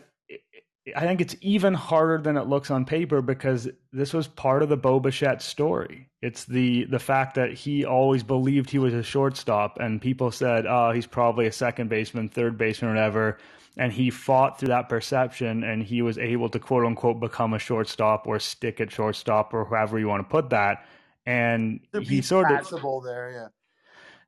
[0.95, 4.69] I think it's even harder than it looks on paper because this was part of
[4.69, 6.07] the Bo Bichette story.
[6.21, 10.65] It's the the fact that he always believed he was a shortstop, and people said,
[10.67, 13.39] "Oh, he's probably a second baseman, third baseman, whatever."
[13.75, 17.59] And he fought through that perception, and he was able to quote unquote become a
[17.59, 20.85] shortstop or stick at shortstop or however you want to put that.
[21.25, 23.47] And he sort of there, yeah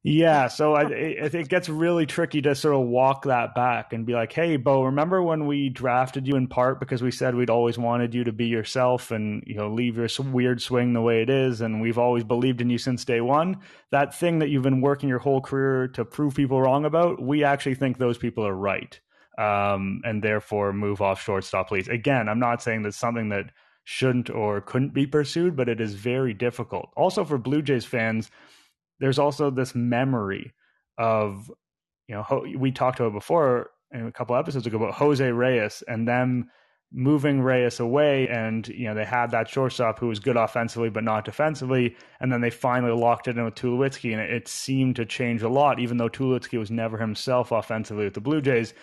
[0.03, 4.03] yeah, so I, it, it gets really tricky to sort of walk that back and
[4.03, 7.51] be like, "Hey, Bo, remember when we drafted you in part because we said we'd
[7.51, 11.21] always wanted you to be yourself and you know leave your weird swing the way
[11.21, 13.57] it is, and we've always believed in you since day one.
[13.91, 17.43] That thing that you've been working your whole career to prove people wrong about, we
[17.43, 18.99] actually think those people are right,
[19.37, 21.87] um, and therefore move off shortstop, please.
[21.87, 23.51] Again, I'm not saying that's something that
[23.83, 26.89] shouldn't or couldn't be pursued, but it is very difficult.
[26.97, 28.31] Also for Blue Jays fans."
[29.01, 30.53] There's also this memory
[30.97, 31.51] of
[32.07, 36.49] you know we talked about before a couple episodes ago about Jose Reyes and them
[36.93, 41.03] moving Reyes away and you know they had that shortstop who was good offensively but
[41.03, 44.97] not defensively and then they finally locked it in with Tulowitzki and it, it seemed
[44.97, 48.73] to change a lot even though Tulowitzki was never himself offensively with the Blue Jays.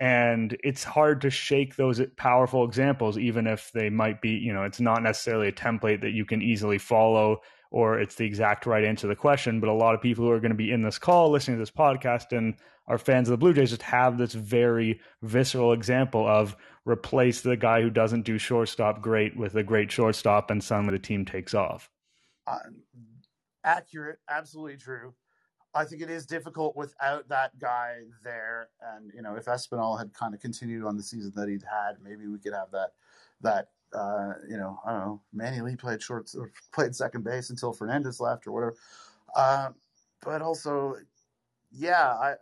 [0.00, 4.64] And it's hard to shake those powerful examples even if they might be you know
[4.64, 7.40] it's not necessarily a template that you can easily follow
[7.72, 9.58] or it's the exact right answer to the question.
[9.58, 11.62] But a lot of people who are going to be in this call, listening to
[11.62, 12.54] this podcast, and
[12.86, 16.54] are fans of the Blue Jays just have this very visceral example of
[16.84, 20.98] replace the guy who doesn't do shortstop great with a great shortstop, and suddenly the
[20.98, 21.90] team takes off.
[22.46, 22.58] Uh,
[23.64, 25.14] accurate, absolutely true.
[25.74, 28.68] I think it is difficult without that guy there.
[28.94, 31.94] And you know, if Espinal had kind of continued on the season that he'd had,
[32.02, 32.90] maybe we could have that
[33.40, 36.30] that uh, you know, I don't know, Manny Lee played short,
[36.72, 38.76] played second base until Fernandez left or whatever.
[39.34, 39.70] Uh,
[40.22, 40.96] but also,
[41.70, 42.34] yeah, I,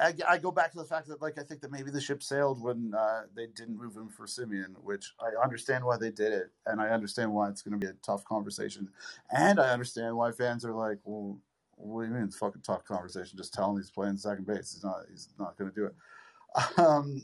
[0.00, 2.22] I, I, go back to the fact that, like, I think that maybe the ship
[2.22, 6.32] sailed when uh, they didn't move him for Semien, which I understand why they did
[6.32, 8.88] it, and I understand why it's going to be a tough conversation,
[9.30, 11.38] and I understand why fans are like, well,
[11.76, 13.36] what do you mean it's fucking tough conversation?
[13.36, 14.72] Just tell him he's playing second base.
[14.72, 15.04] He's not.
[15.10, 15.94] He's not going to do it.
[16.78, 17.22] Um,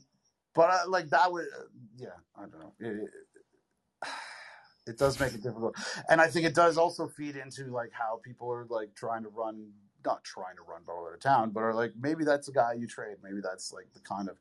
[0.57, 1.47] but uh, like that would,
[1.99, 2.73] yeah, I don't know.
[2.81, 3.11] It,
[4.89, 5.77] it does make it difficult,
[6.09, 9.29] and I think it does also feed into like how people are like trying to
[9.29, 9.71] run,
[10.05, 12.73] not trying to run Bo out of town, but are like maybe that's a guy
[12.73, 14.39] you trade, maybe that's like the kind of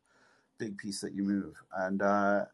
[0.58, 2.45] big piece that you move, and uh,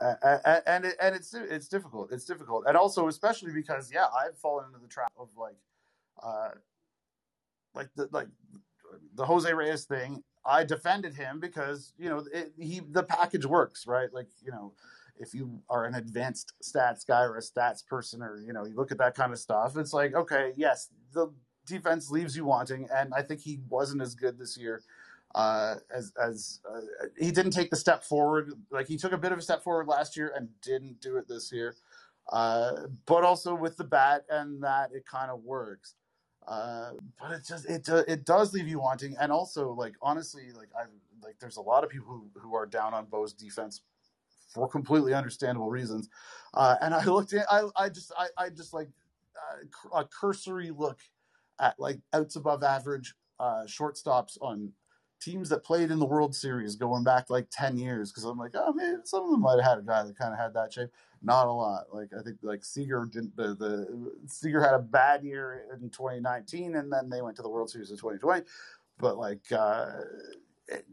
[0.00, 2.10] and it, and it's it's difficult.
[2.12, 5.56] It's difficult, and also especially because yeah, I've fallen into the trap of like,
[6.22, 6.48] uh,
[7.74, 8.28] like the like
[9.14, 13.86] the Jose Reyes thing I defended him because you know it, he the package works,
[13.86, 14.12] right?
[14.12, 14.72] Like you know,
[15.16, 18.74] if you are an advanced stats guy or a stats person, or you know, you
[18.74, 21.32] look at that kind of stuff, it's like okay, yes, the
[21.66, 24.82] defense leaves you wanting, and I think he wasn't as good this year
[25.34, 26.80] uh, as as uh,
[27.18, 28.52] he didn't take the step forward.
[28.70, 31.28] Like he took a bit of a step forward last year and didn't do it
[31.28, 31.74] this year.
[32.30, 35.94] Uh, but also with the bat and that it kind of works.
[36.46, 40.68] Uh, but it just it it does leave you wanting, and also like honestly, like
[40.76, 40.84] I
[41.24, 43.82] like there's a lot of people who, who are down on Bo's defense
[44.52, 46.08] for completely understandable reasons.
[46.54, 48.88] Uh, and I looked at I I just I, I just like
[49.36, 50.98] uh, a cursory look
[51.60, 54.72] at like outs above average uh, shortstops on
[55.22, 58.52] teams that played in the World Series going back like 10 years because I'm like,
[58.54, 60.72] oh, man, some of them might have had a guy that kind of had that
[60.72, 60.90] shape.
[61.22, 61.84] Not a lot.
[61.92, 66.76] Like, I think like Seager didn't, the, the Seager had a bad year in 2019
[66.76, 68.42] and then they went to the World Series in 2020.
[68.98, 69.92] But like, uh,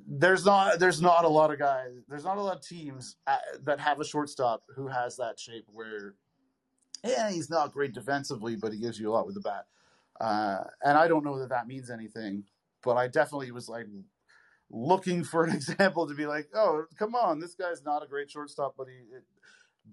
[0.08, 3.38] there's not there's not a lot of guys there's not a lot of teams uh,
[3.64, 6.16] that have a shortstop who has that shape where
[7.04, 9.66] yeah he's not great defensively but he gives you a lot with the bat
[10.20, 12.44] uh, and I don't know that that means anything
[12.84, 13.86] but I definitely was like
[14.70, 18.30] looking for an example to be like oh come on this guy's not a great
[18.30, 19.16] shortstop but he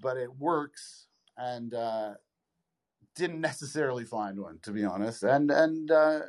[0.01, 1.07] but it works
[1.37, 2.15] and uh,
[3.15, 6.21] didn't necessarily find one to be honest and and uh,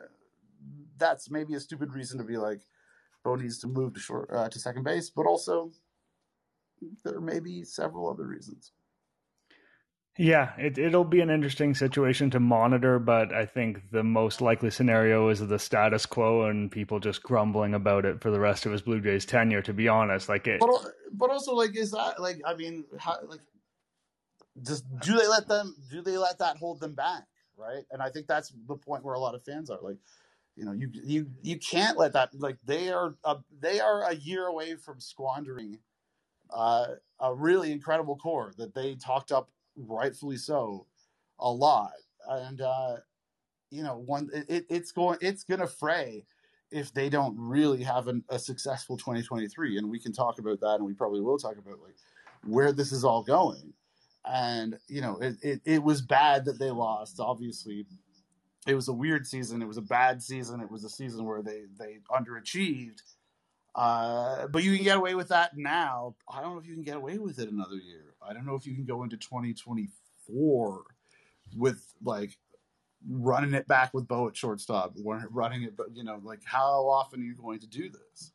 [0.97, 2.61] that's maybe a stupid reason to be like
[3.23, 5.71] Bo needs to move to short uh, to second base, but also
[7.03, 8.71] there may be several other reasons.
[10.19, 14.71] Yeah, it, it'll be an interesting situation to monitor, but I think the most likely
[14.71, 18.71] scenario is the status quo and people just grumbling about it for the rest of
[18.71, 19.61] his Blue Jays tenure.
[19.61, 20.69] To be honest, like it, but,
[21.13, 23.41] but also like is that like I mean, how, like
[24.63, 27.23] just do they let them do they let that hold them back,
[27.57, 27.83] right?
[27.91, 29.97] And I think that's the point where a lot of fans are like,
[30.55, 34.15] you know you you you can't let that like they are a, they are a
[34.15, 35.79] year away from squandering
[36.49, 36.87] uh,
[37.19, 40.87] a really incredible core that they talked up rightfully so
[41.39, 41.91] a lot.
[42.27, 42.97] And uh,
[43.69, 46.25] you know one it, it's going it's going to fray
[46.71, 50.75] if they don't really have an, a successful 2023 and we can talk about that
[50.75, 51.95] and we probably will talk about like
[52.45, 53.73] where this is all going
[54.29, 57.85] and you know it, it, it was bad that they lost obviously
[58.67, 59.61] it was a weird season.
[59.61, 60.59] It was a bad season.
[60.59, 63.01] It was a season where they they underachieved.
[63.73, 66.15] Uh, but you can get away with that now.
[66.31, 68.15] I don't know if you can get away with it another year.
[68.21, 70.83] I don't know if you can go into 2024
[71.55, 72.37] with like
[73.07, 74.95] running it back with Bo at shortstop,
[75.29, 78.31] running it, but you know, like how often are you going to do this?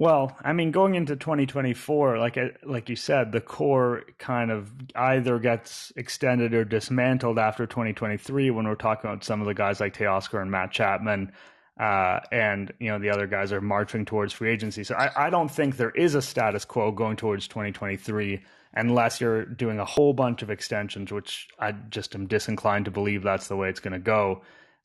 [0.00, 5.38] Well, I mean, going into 2024, like like you said, the core kind of either
[5.38, 9.94] gets extended or dismantled after 2023 when we're talking about some of the guys like
[9.94, 11.32] Teoscar and Matt Chapman,
[11.78, 14.84] uh, and you know the other guys are marching towards free agency.
[14.84, 18.40] So I, I don't think there is a status quo going towards 2023
[18.72, 23.22] unless you're doing a whole bunch of extensions, which I just am disinclined to believe
[23.22, 24.40] that's the way it's going to go.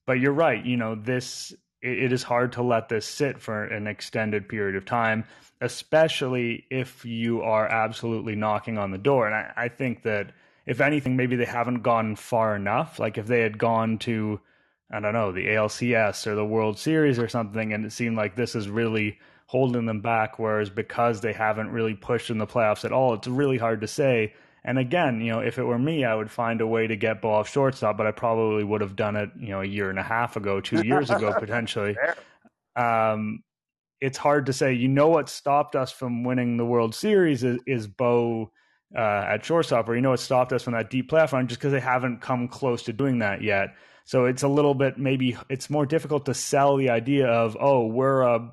[0.05, 0.63] But you're right.
[0.65, 1.53] You know, this
[1.85, 5.25] it, is hard to let this sit for an extended period of time,
[5.61, 9.27] especially if you are absolutely knocking on the door.
[9.27, 10.31] And I, I think that
[10.65, 12.99] if anything, maybe they haven't gone far enough.
[12.99, 14.39] Like if they had gone to,
[14.91, 18.35] I don't know, the ALCS or the World Series or something, and it seemed like
[18.35, 20.39] this is really holding them back.
[20.39, 23.87] Whereas because they haven't really pushed in the playoffs at all, it's really hard to
[23.87, 24.33] say
[24.67, 27.21] and again, you know, if it were me, I would find a way to get
[27.21, 29.99] Bo off shortstop, but I probably would have done it, you know, a year and
[29.99, 31.95] a half ago, two years ago, potentially.
[32.75, 33.43] Um,
[34.01, 34.73] it's hard to say.
[34.73, 38.51] You know what stopped us from winning the World Series is, is Bo
[38.97, 41.59] uh, at shortstop, or you know what stopped us from that deep playoff run, just
[41.61, 43.75] because they haven't come close to doing that yet.
[44.03, 47.85] So it's a little bit maybe it's more difficult to sell the idea of oh
[47.85, 48.51] we're a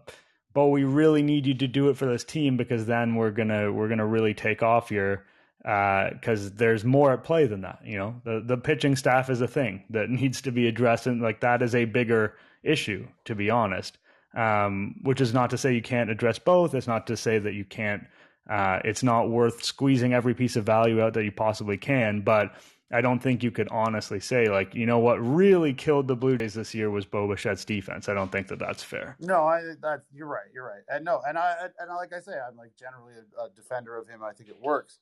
[0.53, 3.73] Bo we really need you to do it for this team because then we're gonna
[3.73, 5.25] we're gonna really take off here
[5.63, 7.81] because uh, there's more at play than that.
[7.85, 11.23] You know, the the pitching staff is a thing that needs to be addressed, and
[11.23, 13.99] like that is a bigger issue, to be honest.
[14.35, 16.75] Um, which is not to say you can't address both.
[16.75, 18.05] It's not to say that you can't.
[18.49, 22.55] Uh, it's not worth squeezing every piece of value out that you possibly can, but
[22.93, 26.37] I don't think you could honestly say like, you know, what really killed the Blue
[26.37, 28.09] Jays this year was Bo Bichette's defense.
[28.09, 29.17] I don't think that that's fair.
[29.19, 30.47] No, I that you're right.
[30.53, 30.83] You're right.
[30.89, 34.09] And no, and I and like I say, I'm like generally a, a defender of
[34.09, 34.23] him.
[34.23, 34.99] I think it works.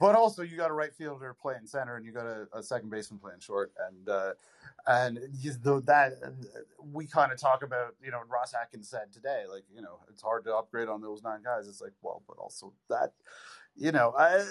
[0.00, 2.90] But also, you got a right fielder playing center, and you got a, a second
[2.90, 4.32] baseman playing short, and uh,
[4.86, 6.34] and that
[6.92, 7.94] we kind of talk about.
[8.02, 11.22] You know, Ross Atkins said today, like you know, it's hard to upgrade on those
[11.22, 11.68] nine guys.
[11.68, 13.12] It's like, well, but also that,
[13.76, 14.42] you know, uh,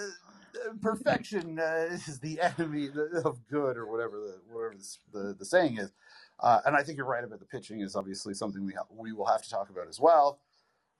[0.81, 2.89] perfection uh, is the enemy
[3.25, 5.91] of good, or whatever the whatever the the, the saying is.
[6.41, 9.13] Uh, and I think you're right about the pitching is obviously something we ha- we
[9.13, 10.39] will have to talk about as well.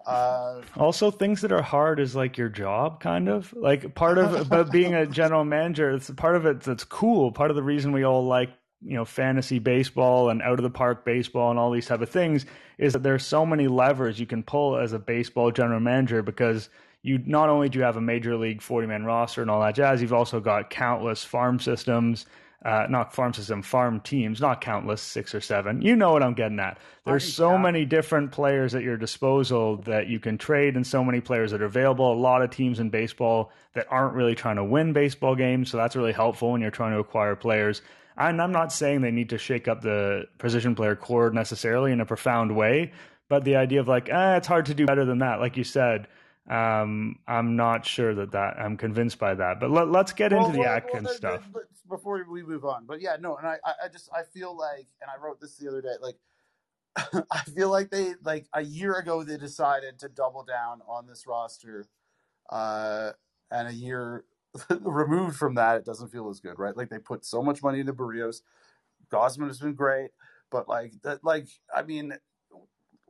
[0.06, 4.50] Uh, also, things that are hard is like your job, kind of like part of
[4.50, 5.92] but being a general manager.
[5.92, 7.32] It's part of it that's cool.
[7.32, 8.50] Part of the reason we all like
[8.82, 12.10] you know fantasy baseball and out of the park baseball and all these type of
[12.10, 12.46] things
[12.78, 16.70] is that there's so many levers you can pull as a baseball general manager because
[17.02, 19.76] you not only do you have a major league 40 man roster and all that
[19.76, 22.26] jazz, you've also got countless farm systems
[22.66, 25.82] uh, not farm system, farm teams, not countless, six or seven.
[25.82, 26.78] You know what I'm getting at.
[27.06, 31.22] There's so many different players at your disposal that you can trade, and so many
[31.22, 32.12] players that are available.
[32.12, 35.78] A lot of teams in baseball that aren't really trying to win baseball games, so
[35.78, 37.82] that's really helpful when you're trying to acquire players.
[38.18, 42.02] And I'm not saying they need to shake up the position player core necessarily in
[42.02, 42.92] a profound way,
[43.30, 45.64] But the idea of like, eh, it's hard to do better than that, like you
[45.64, 46.08] said,
[46.50, 49.60] um, I'm not sure that that I'm convinced by that.
[49.60, 51.50] But let, us get well, into the well, Atkins well, stuff
[51.88, 52.86] before we move on.
[52.86, 55.68] But yeah, no, and I, I just I feel like, and I wrote this the
[55.68, 56.16] other day, like
[57.32, 61.28] I feel like they like a year ago they decided to double down on this
[61.28, 61.86] roster,
[62.50, 63.12] uh,
[63.52, 64.26] and a year
[64.82, 66.76] removed from that, it doesn't feel as good, right?
[66.76, 68.42] Like they put so much money into Berrios.
[69.12, 70.10] Gausman has been great,
[70.50, 72.14] but like that, like I mean,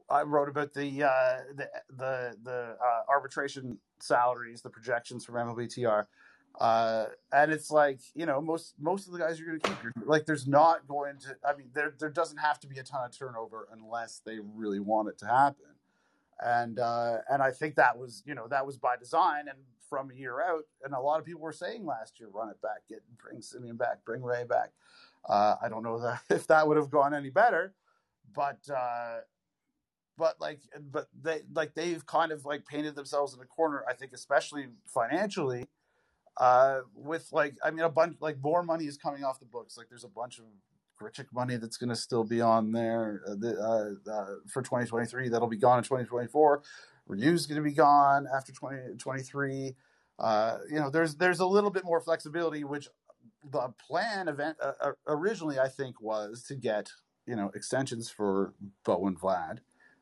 [0.10, 6.06] I wrote about the uh, the the, the uh, arbitration salaries, the projections from MLBTR,
[6.60, 9.84] uh, and it's like you know most most of the guys you're going to keep.
[9.84, 11.36] You're, like there's not going to.
[11.48, 14.80] I mean, there there doesn't have to be a ton of turnover unless they really
[14.80, 15.66] want it to happen,
[16.40, 20.12] and uh, and I think that was you know that was by design and from
[20.12, 20.66] a year out.
[20.84, 23.78] And a lot of people were saying last year, run it back, get bring Semien
[23.78, 24.72] back, bring Ray back.
[25.28, 27.74] Uh, I don't know that, if that would have gone any better,
[28.34, 29.18] but uh,
[30.20, 30.60] but like
[30.92, 33.84] but they like they've kind of like painted themselves in a corner.
[33.90, 35.66] I think especially financially.
[36.38, 39.78] Uh, with like, I mean, a bunch like more money is coming off the books.
[39.78, 40.46] Like, there's a bunch of
[41.02, 45.30] Grichuk money that's going to still be on there uh, the, uh, uh, for 2023.
[45.30, 46.62] That'll be gone in 2024.
[47.08, 49.76] Ryu's going to be gone after 2023.
[50.18, 52.88] Uh, you know, there's there's a little bit more flexibility, which
[53.44, 56.92] the plan event uh, uh, originally I think was to get
[57.26, 58.54] you know extensions for
[58.84, 59.60] Bo and Vlad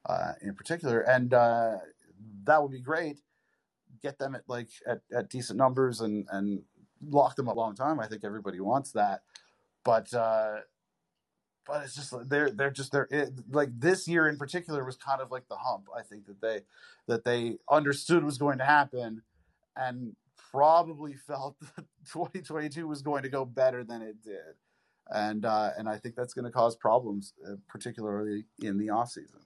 [0.07, 1.77] uh, in particular, and uh,
[2.45, 3.19] that would be great.
[4.01, 6.63] Get them at like at, at decent numbers and and
[7.01, 7.99] lock them a long time.
[7.99, 9.21] I think everybody wants that,
[9.83, 10.57] but uh,
[11.65, 15.21] but it's just they're they're just they're it, like this year in particular was kind
[15.21, 15.87] of like the hump.
[15.95, 16.61] I think that they
[17.07, 19.21] that they understood was going to happen,
[19.75, 20.15] and
[20.51, 24.55] probably felt that 2022 was going to go better than it did,
[25.09, 29.11] and uh, and I think that's going to cause problems, uh, particularly in the off
[29.11, 29.41] season.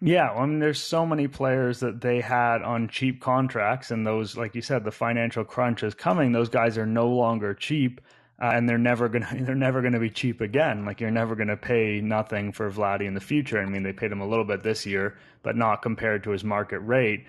[0.00, 4.36] Yeah, I mean, there's so many players that they had on cheap contracts, and those,
[4.36, 6.32] like you said, the financial crunch is coming.
[6.32, 8.00] Those guys are no longer cheap
[8.40, 10.84] uh, and they're never gonna they're never gonna be cheap again.
[10.84, 13.60] Like you're never gonna pay nothing for Vladdy in the future.
[13.60, 16.44] I mean, they paid him a little bit this year, but not compared to his
[16.44, 17.24] market rate.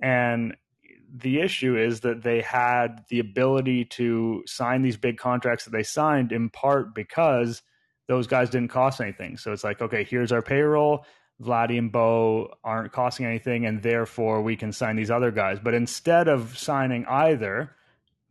[0.00, 0.56] And
[1.14, 5.82] the issue is that they had the ability to sign these big contracts that they
[5.82, 7.62] signed in part because
[8.08, 9.36] those guys didn't cost anything.
[9.36, 11.04] So it's like, okay, here's our payroll.
[11.42, 15.58] Vladdy and Bo aren't costing anything, and therefore we can sign these other guys.
[15.62, 17.76] But instead of signing either,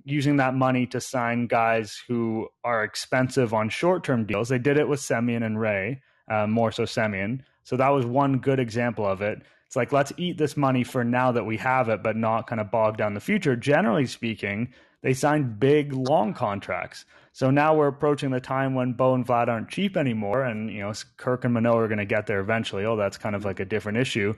[0.06, 4.49] using that money to sign guys who are expensive on short term deals.
[4.49, 7.41] They did it with Semien and Ray, uh, more so Semien.
[7.64, 9.41] So that was one good example of it.
[9.66, 12.62] It's like, let's eat this money for now that we have it, but not kind
[12.62, 13.56] of bog down the future.
[13.56, 17.06] Generally speaking, they signed big, long contracts.
[17.36, 20.45] So now we're approaching the time when Bo and Vlad aren't cheap anymore.
[20.45, 22.86] And, you know, Kirk and Manoah are going to get there eventually.
[22.86, 24.36] Oh, that's kind of like a different issue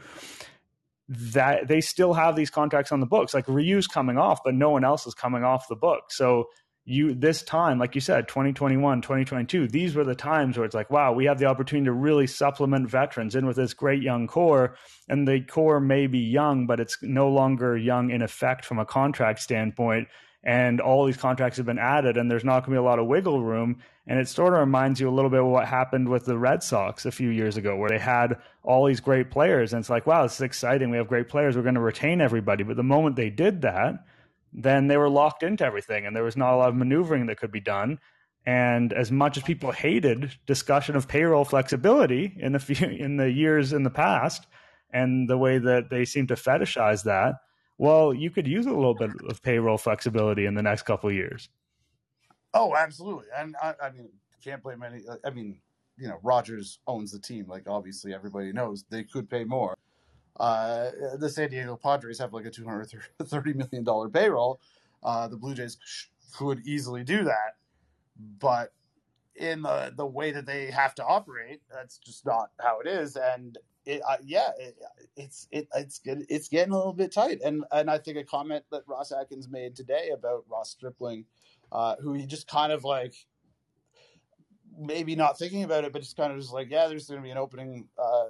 [1.08, 3.36] that they still have these contracts on the books.
[3.36, 6.06] Like Ryu's coming off, but no one else is coming off the book.
[6.10, 6.46] So
[6.86, 10.90] you this time, like you said, 2021, 2022, these were the times where it's like,
[10.90, 14.76] wow, we have the opportunity to really supplement veterans in with this great young core.
[15.08, 18.86] And the core may be young, but it's no longer young in effect from a
[18.86, 20.08] contract standpoint
[20.44, 23.00] and all these contracts have been added and there's not going to be a lot
[23.00, 23.80] of wiggle room.
[24.06, 26.64] And it sort of reminds you a little bit of what happened with the Red
[26.64, 30.08] Sox a few years ago where they had all these great players and it's like
[30.08, 30.90] wow this is exciting.
[30.90, 31.56] We have great players.
[31.56, 32.64] We're going to retain everybody.
[32.64, 34.06] But the moment they did that
[34.54, 37.38] then they were locked into everything and there was not a lot of maneuvering that
[37.38, 38.00] could be done.
[38.46, 43.30] And as much as people hated discussion of payroll flexibility in the few, in the
[43.30, 44.48] years in the past
[44.90, 47.36] and the way that they seem to fetishize that
[47.78, 51.50] well, you could use a little bit of payroll flexibility in the next couple years.
[52.54, 53.26] Oh, absolutely.
[53.38, 54.10] And I, I mean,
[54.44, 55.04] can't blame any.
[55.24, 55.60] I mean,
[55.98, 57.46] you know, Rogers owns the team.
[57.48, 59.76] Like, obviously, everybody knows they could pay more.
[60.40, 64.60] Uh, the San Diego Padres have like a $230 million payroll.
[65.04, 65.78] Uh, the Blue Jays
[66.36, 67.56] could easily do that.
[68.40, 68.74] But
[69.36, 73.16] in the, the way that they have to operate, that's just not how it is.
[73.16, 73.58] And
[73.88, 74.78] it, uh, yeah, it,
[75.16, 76.26] it's it, it's good.
[76.30, 79.48] It's getting a little bit tight, and and I think a comment that Ross Atkins
[79.50, 81.26] made today about Ross Stripling,
[81.72, 83.16] uh, who he just kind of like
[84.78, 87.24] maybe not thinking about it, but just kind of just like, yeah, there's going to
[87.24, 88.26] be an opening uh,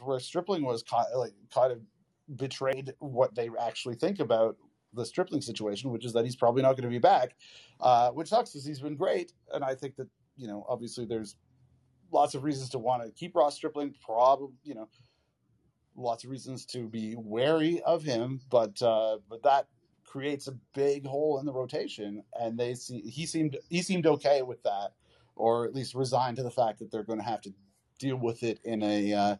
[0.00, 1.80] where Stripling was kind of, like kind of
[2.36, 4.56] betrayed what they actually think about
[4.92, 7.34] the Stripling situation, which is that he's probably not going to be back,
[7.80, 11.36] uh, which sucks because he's been great, and I think that you know obviously there's
[12.12, 13.94] lots of reasons to want to keep Ross Stripling.
[14.04, 14.88] Probably, you know,
[15.96, 18.40] lots of reasons to be wary of him.
[18.50, 19.66] But uh, but that
[20.04, 24.42] creates a big hole in the rotation, and they see he seemed he seemed okay
[24.42, 24.90] with that,
[25.36, 27.52] or at least resigned to the fact that they're going to have to
[27.98, 29.36] deal with it in a uh,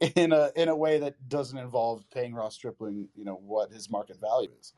[0.16, 3.90] in a in a way that doesn't involve paying Ross Stripling, you know, what his
[3.90, 4.72] market value is.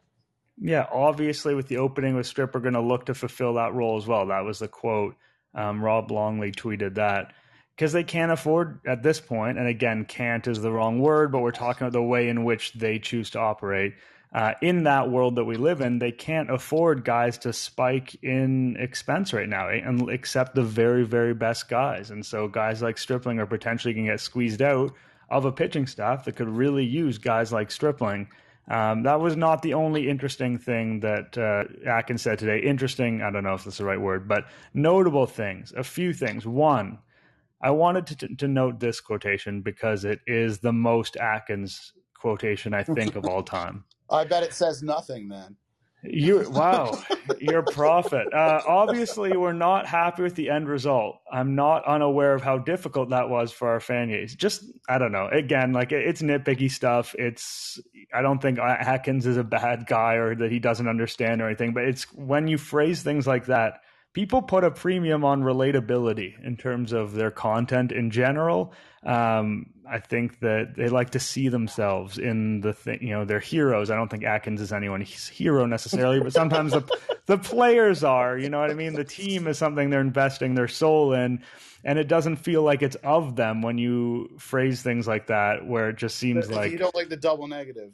[0.57, 3.97] Yeah, obviously, with the opening with Strip, we're going to look to fulfill that role
[3.97, 4.27] as well.
[4.27, 5.17] That was the quote.
[5.55, 7.33] Um, Rob Longley tweeted that
[7.77, 11.41] because they can't afford at this point, and again, can't is the wrong word, but
[11.41, 13.95] we're talking about the way in which they choose to operate.
[14.33, 18.77] Uh, in that world that we live in, they can't afford guys to spike in
[18.79, 22.11] expense right now, and except the very, very best guys.
[22.11, 24.93] And so, guys like Stripling are potentially going to get squeezed out
[25.31, 28.29] of a pitching staff that could really use guys like Stripling.
[28.69, 32.61] Um, that was not the only interesting thing that uh, Atkins said today.
[32.61, 35.73] Interesting, I don't know if that's the right word, but notable things.
[35.77, 36.47] A few things.
[36.47, 36.99] One,
[37.61, 42.85] I wanted to, to note this quotation because it is the most Atkins quotation I
[42.85, 43.85] think of all time.
[44.11, 45.57] I bet it says nothing then.
[46.07, 47.03] You wow,
[47.41, 48.33] you're a prophet.
[48.33, 51.21] Uh, obviously, we're not happy with the end result.
[51.33, 54.35] I'm not unaware of how difficult that was for our fan base.
[54.35, 55.29] Just I don't know.
[55.29, 57.15] Again, like it's nitpicky stuff.
[57.19, 57.81] It's
[58.13, 61.73] I don't think Atkins is a bad guy or that he doesn't understand or anything.
[61.73, 63.81] But it's when you phrase things like that
[64.15, 68.73] people put a premium on relatability in terms of their content in general.
[69.03, 73.41] Um, I think that they like to see themselves in the thing, you know, they're
[73.41, 73.91] heroes.
[73.91, 76.83] I don't think Atkins is anyone's hero necessarily, but sometimes the,
[77.27, 78.95] the players are, you know what I mean?
[78.95, 81.43] The team is something they're investing their soul in.
[81.87, 85.91] And it doesn't feel like it's of them when you phrase things like that, where
[85.91, 87.93] it just seems like you don't like the double negative.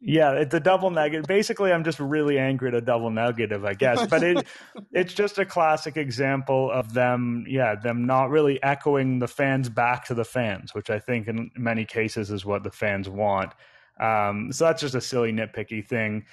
[0.00, 1.26] Yeah, it's a double negative.
[1.26, 4.06] Basically, I'm just really angry at a double negative, I guess.
[4.06, 4.46] But it
[4.92, 10.04] it's just a classic example of them, yeah, them not really echoing the fans back
[10.06, 13.52] to the fans, which I think in many cases is what the fans want.
[13.98, 16.26] Um, so that's just a silly nitpicky thing.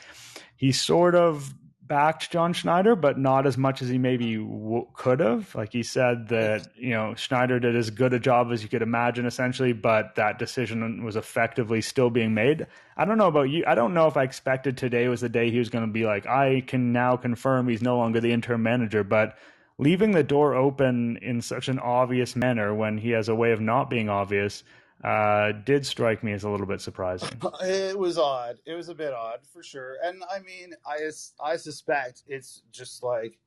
[0.57, 1.53] He sort of
[1.87, 5.53] backed John Schneider, but not as much as he maybe w- could have.
[5.55, 8.81] Like he said that you know Schneider did as good a job as you could
[8.81, 12.67] imagine, essentially, but that decision was effectively still being made.
[12.95, 13.63] I don't know about you.
[13.67, 16.05] I don't know if I expected today was the day he was going to be
[16.05, 19.37] like, I can now confirm he's no longer the interim manager, but.
[19.79, 23.59] Leaving the door open in such an obvious manner when he has a way of
[23.59, 24.63] not being obvious
[25.03, 27.29] uh, did strike me as a little bit surprising.
[27.61, 28.59] It was odd.
[28.65, 29.97] It was a bit odd for sure.
[30.03, 31.09] And I mean, I
[31.43, 33.37] I suspect it's just like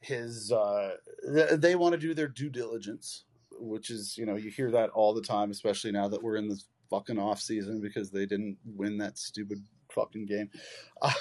[0.00, 0.52] his.
[0.52, 0.96] Uh,
[1.52, 5.14] they want to do their due diligence, which is you know you hear that all
[5.14, 8.98] the time, especially now that we're in this fucking off season because they didn't win
[8.98, 10.50] that stupid fucking game.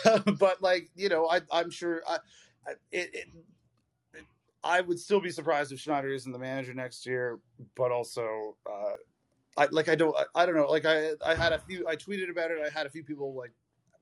[0.05, 2.17] Uh, but like you know, I I'm sure I,
[2.91, 3.27] it, it
[4.63, 7.39] I would still be surprised if Schneider isn't the manager next year,
[7.75, 8.95] but also uh,
[9.57, 11.95] I like I don't I, I don't know like I I had a few I
[11.95, 13.51] tweeted about it I had a few people like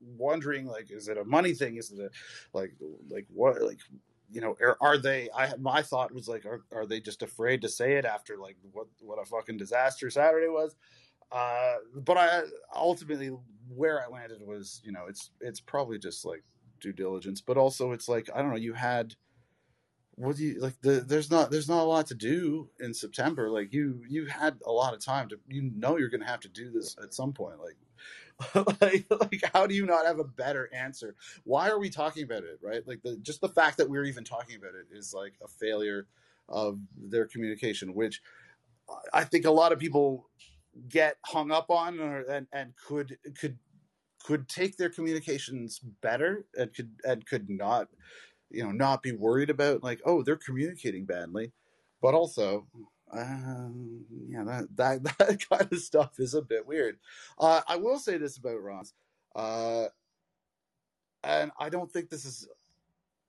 [0.00, 1.76] wondering like is it a money thing?
[1.76, 2.10] Is it a
[2.56, 2.72] like
[3.08, 3.80] like what like
[4.30, 7.62] you know are, are they I my thought was like are, are they just afraid
[7.62, 10.76] to say it after like what what a fucking disaster Saturday was?
[11.32, 12.42] Uh but I
[12.74, 13.36] ultimately
[13.68, 16.42] where I landed was you know it's it's probably just like
[16.80, 19.14] due diligence but also it's like I don't know you had
[20.20, 23.50] what do you like the there's not there's not a lot to do in september.
[23.50, 26.48] Like you you had a lot of time to you know you're gonna have to
[26.48, 27.56] do this at some point.
[27.60, 27.76] Like
[28.80, 31.14] like like how do you not have a better answer?
[31.44, 32.86] Why are we talking about it right?
[32.86, 36.06] Like the just the fact that we're even talking about it is like a failure
[36.50, 38.20] of their communication which
[39.14, 40.28] i think a lot of people
[40.88, 43.58] get hung up on or, and and could could
[44.24, 47.88] could take their communications better and could and could not
[48.50, 51.52] you know not be worried about like oh they're communicating badly.
[52.02, 52.66] But also
[53.12, 56.98] um, yeah that, that that kind of stuff is a bit weird.
[57.38, 58.92] Uh, i will say this about ross.
[59.34, 59.86] Uh,
[61.22, 62.48] and i don't think this is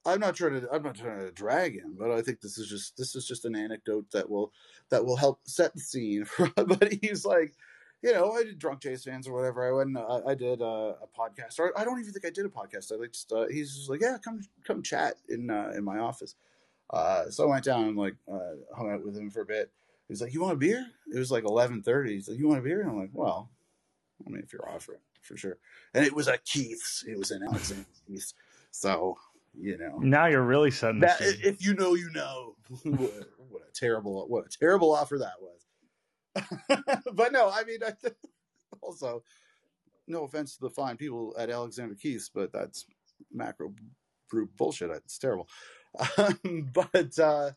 [0.06, 2.68] i'm not trying to i'm not trying to drag him but i think this is
[2.68, 4.52] just this is just an anecdote that will
[4.90, 7.54] that will help set the scene but he's like
[8.02, 9.68] you know, I did Drunk Jays fans or whatever.
[9.68, 12.46] I went, uh, I did uh, a podcast, or I don't even think I did
[12.46, 12.92] a podcast.
[12.92, 16.00] I like just, uh, he's just like, yeah, come, come chat in uh, in my
[16.00, 16.36] office.
[16.90, 19.72] Uh, so I went down and like uh, hung out with him for a bit.
[20.08, 20.86] He's like, you want a beer?
[21.14, 22.14] It was like eleven thirty.
[22.14, 22.82] He's like, you want a beer?
[22.82, 23.50] And I'm like, well,
[24.26, 25.58] I mean, if you're offering, for sure.
[25.94, 27.06] And it was at Keith's.
[27.08, 28.34] It was in Alexander Keith's.
[28.72, 29.18] So
[29.58, 31.18] you know, now you're really setting that.
[31.22, 32.56] If you know, you know.
[32.84, 33.12] what,
[33.50, 35.61] what a terrible, what a terrible offer that was.
[37.14, 37.94] but no, I mean, I
[38.82, 39.24] also,
[40.08, 42.86] no offense to the fine people at Alexander Keith's, but that's
[43.32, 43.74] macro
[44.30, 44.92] brew bullshit.
[44.92, 45.48] It's terrible.
[46.18, 47.52] Um, but uh,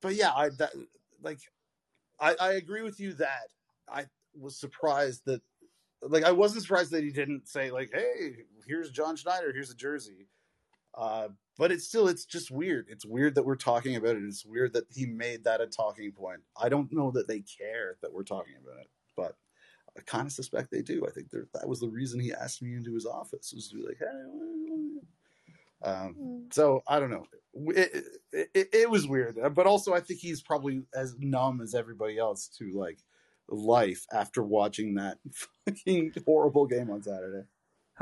[0.00, 0.72] but yeah, I that
[1.22, 1.40] like
[2.18, 3.48] I, I agree with you that
[3.88, 5.42] I was surprised that
[6.02, 9.76] like I wasn't surprised that he didn't say like, "Hey, here's John Schneider, here's a
[9.76, 10.28] jersey."
[10.94, 11.28] Uh,
[11.58, 12.86] but it's still it's just weird.
[12.88, 14.24] It's weird that we're talking about it.
[14.24, 16.40] It's weird that he made that a talking point.
[16.60, 19.36] I don't know that they care that we're talking about it, but
[19.96, 21.04] I kind of suspect they do.
[21.06, 23.82] I think that was the reason he asked me into his office was to be
[23.82, 24.06] like, hey.
[25.84, 26.54] Um, mm.
[26.54, 27.26] so I don't know.
[27.54, 32.18] It, it, it, was weird, but also I think he's probably as numb as everybody
[32.18, 32.98] else to like
[33.48, 35.18] life after watching that
[35.66, 37.46] fucking horrible game on Saturday.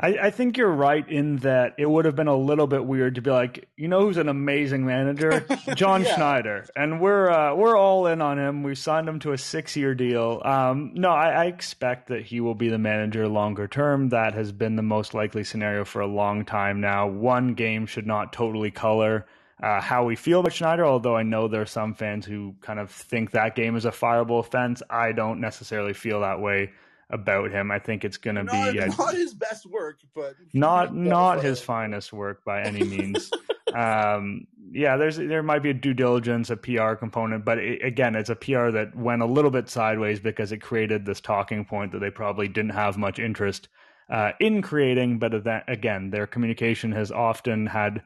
[0.01, 3.15] I, I, think you're right in that it would have been a little bit weird
[3.15, 5.45] to be like, you know, who's an amazing manager,
[5.75, 6.15] John yeah.
[6.15, 8.63] Schneider, and we're uh, we're all in on him.
[8.63, 10.41] We signed him to a six year deal.
[10.43, 14.09] Um, no, I, I, expect that he will be the manager longer term.
[14.09, 17.07] That has been the most likely scenario for a long time now.
[17.07, 19.27] One game should not totally color
[19.61, 20.85] uh, how we feel about Schneider.
[20.85, 23.91] Although I know there are some fans who kind of think that game is a
[23.91, 24.81] fireable offense.
[24.89, 26.71] I don't necessarily feel that way
[27.11, 27.71] about him.
[27.71, 31.61] I think it's going to be uh, not his best work, but not not his
[31.61, 33.29] finest work by any means.
[33.73, 38.15] um, yeah, there's there might be a due diligence, a PR component, but it, again,
[38.15, 41.91] it's a PR that went a little bit sideways because it created this talking point
[41.91, 43.67] that they probably didn't have much interest
[44.09, 45.19] uh, in creating.
[45.19, 48.01] But that, again, their communication has often had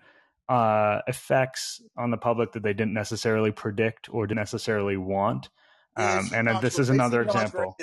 [0.50, 5.50] uh, effects on the public that they didn't necessarily predict or didn't necessarily want.
[5.98, 7.78] Um, and this is another example.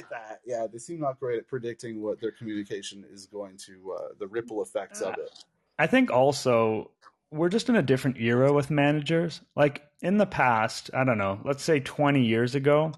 [0.44, 4.26] Yeah, they seem not great at predicting what their communication is going to, uh, the
[4.26, 5.30] ripple effects of it.
[5.78, 6.90] I think also
[7.30, 9.40] we're just in a different era with managers.
[9.56, 12.92] Like in the past, I don't know, let's say 20 years ago,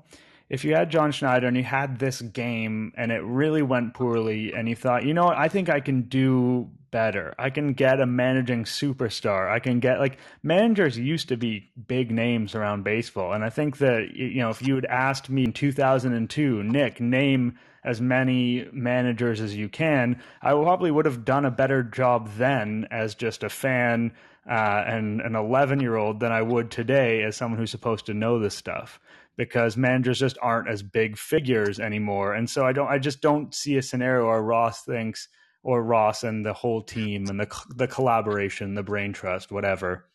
[0.49, 4.53] if you had John Schneider and you had this game and it really went poorly
[4.53, 7.35] and you thought, you know what, I think I can do better.
[7.41, 9.51] I can get a managing superstar.
[9.51, 13.33] I can get like managers used to be big names around baseball.
[13.33, 17.59] And I think that, you know, if you had asked me in 2002, Nick, name
[17.83, 22.87] as many managers as you can, I probably would have done a better job then
[22.93, 24.13] as just a fan
[24.49, 28.15] uh, and an 11 year old than I would today as someone who's supposed to
[28.15, 29.01] know this stuff
[29.37, 32.35] because managers just aren't as big figures anymore.
[32.35, 35.27] And so I don't, I just don't see a scenario where Ross thinks,
[35.65, 40.07] or Ross and the whole team and the the collaboration, the brain trust, whatever,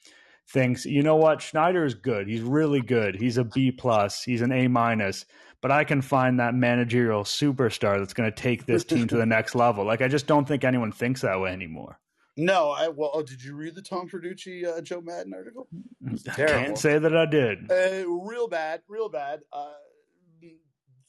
[0.47, 2.27] thinks, you know what, Schneider is good.
[2.27, 3.15] He's really good.
[3.19, 4.23] He's a B plus.
[4.23, 5.25] He's an A minus.
[5.61, 9.25] But I can find that managerial superstar that's going to take this team to the
[9.25, 9.83] next level.
[9.83, 11.99] Like I just don't think anyone thinks that way anymore.
[12.37, 13.11] No, I well.
[13.13, 15.67] Oh, did you read the Tom Verducci uh, Joe Maddon article?
[16.07, 17.69] I can't say that I did.
[17.69, 19.41] Uh, real bad, real bad.
[19.51, 19.73] Uh,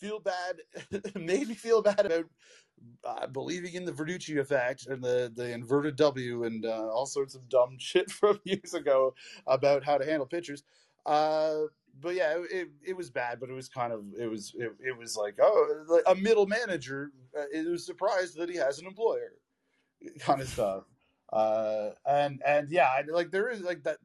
[0.00, 0.56] feel bad,
[1.14, 2.24] made me feel bad about
[3.04, 7.34] uh, believing in the Verducci effect and the, the inverted W and uh, all sorts
[7.34, 9.14] of dumb shit from years ago
[9.46, 10.62] about how to handle pitchers.
[11.06, 11.62] Uh,
[12.00, 14.96] but yeah, it, it was bad, but it was kind of it was it, it
[14.96, 19.32] was like oh a middle manager uh, is was surprised that he has an employer
[20.20, 20.84] kind of stuff.
[21.32, 23.98] Uh, and and yeah, like there is like that.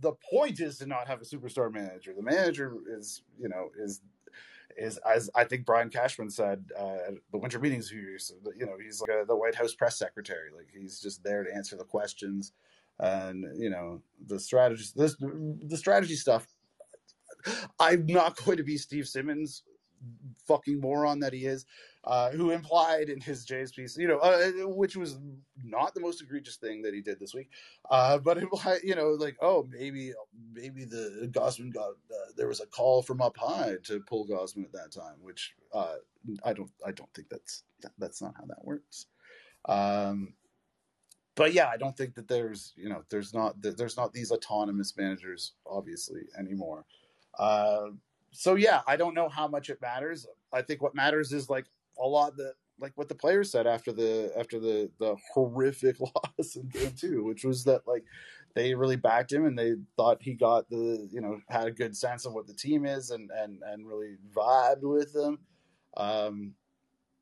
[0.00, 2.12] The point is to not have a superstar manager.
[2.14, 4.00] The manager is you know is
[4.76, 7.90] is as I think Brian Cashman said uh, at the winter meetings.
[7.90, 8.18] You
[8.66, 10.50] know, he's like a, the White House press secretary.
[10.54, 12.52] Like he's just there to answer the questions,
[12.98, 14.84] and you know the strategy.
[14.96, 16.46] This the strategy stuff.
[17.78, 19.64] I'm not going to be Steve Simmons,
[20.46, 21.66] fucking moron that he is
[22.04, 25.18] uh, who implied in his Jays piece, you know, uh, which was
[25.62, 27.48] not the most egregious thing that he did this week,
[27.90, 30.12] uh, but implied, you know, like, oh, maybe,
[30.52, 34.64] maybe the Gausman got uh, there was a call from up high to pull Gausman
[34.64, 35.96] at that time, which uh,
[36.44, 37.62] I don't, I don't think that's
[37.98, 39.06] that's not how that works.
[39.66, 40.34] Um,
[41.36, 44.94] but yeah, I don't think that there's, you know, there's not there's not these autonomous
[44.96, 46.84] managers obviously anymore.
[48.36, 50.26] So yeah, I don't know how much it matters.
[50.52, 51.66] I think what matters is like
[51.98, 56.56] a lot that like what the players said after the after the the horrific loss
[56.56, 58.04] in game two, which was that like
[58.54, 61.96] they really backed him and they thought he got the you know had a good
[61.96, 65.38] sense of what the team is and and and really vibed with them.
[65.96, 66.54] Um,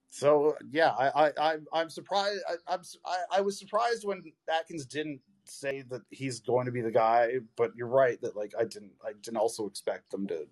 [0.08, 2.40] so yeah, I I I'm surprised.
[2.48, 6.80] I, I'm I, I was surprised when Atkins didn't say that he's going to be
[6.80, 10.46] the guy, but you're right that like I didn't I didn't also expect them to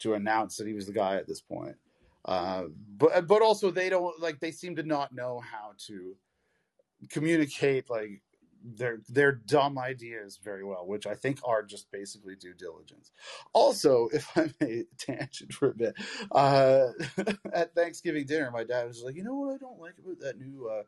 [0.00, 1.76] to announce that he was the guy at this point.
[2.24, 2.64] Uh,
[2.96, 6.16] but but also they don't like they seem to not know how to
[7.08, 8.22] communicate like
[8.62, 13.12] their their dumb ideas very well, which I think are just basically due diligence.
[13.52, 15.94] Also, if I may tangent for a bit,
[16.32, 16.88] uh,
[17.52, 20.38] at Thanksgiving dinner, my dad was like, "You know what I don't like about that
[20.38, 20.82] new uh,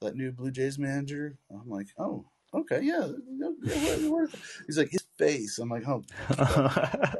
[0.00, 3.08] that new Blue Jays manager?" I'm like, "Oh, okay, yeah."
[4.66, 6.02] He's like, "His face." I'm like, "Oh."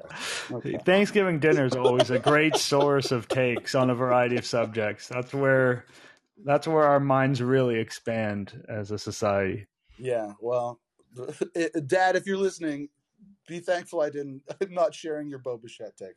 [0.50, 0.78] Okay.
[0.84, 5.08] Thanksgiving dinner is always a great source of takes on a variety of subjects.
[5.08, 5.86] That's where
[6.44, 9.66] that's where our minds really expand as a society.
[9.98, 10.80] Yeah, well,
[11.54, 12.88] it, eh, Dad, if you're listening,
[13.46, 14.42] be thankful I didn't.
[14.60, 16.16] I'm not sharing your Bo Bichette take.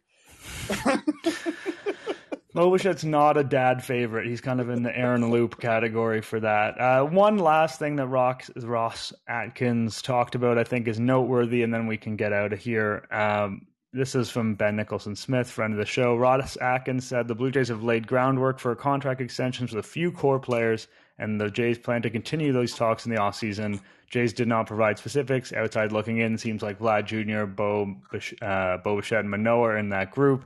[2.58, 4.26] Bo Bichette's not a dad favorite.
[4.26, 6.82] He's kind of in the Aaron Loup category for that.
[6.82, 11.72] Uh, one last thing that Ross, Ross Atkins talked about, I think, is noteworthy, and
[11.72, 13.08] then we can get out of here.
[13.12, 16.16] Um, this is from Ben Nicholson Smith, friend of the show.
[16.16, 20.12] Ross Atkins said the Blue Jays have laid groundwork for contract extensions with a few
[20.12, 20.88] core players,
[21.20, 23.80] and the Jays plan to continue those talks in the offseason.
[24.10, 25.54] Jays did not provide specifics.
[25.54, 27.98] Outside looking in, seems like Vlad Jr., Bo,
[28.42, 30.44] uh, Bo Bichette, and Manoah are in that group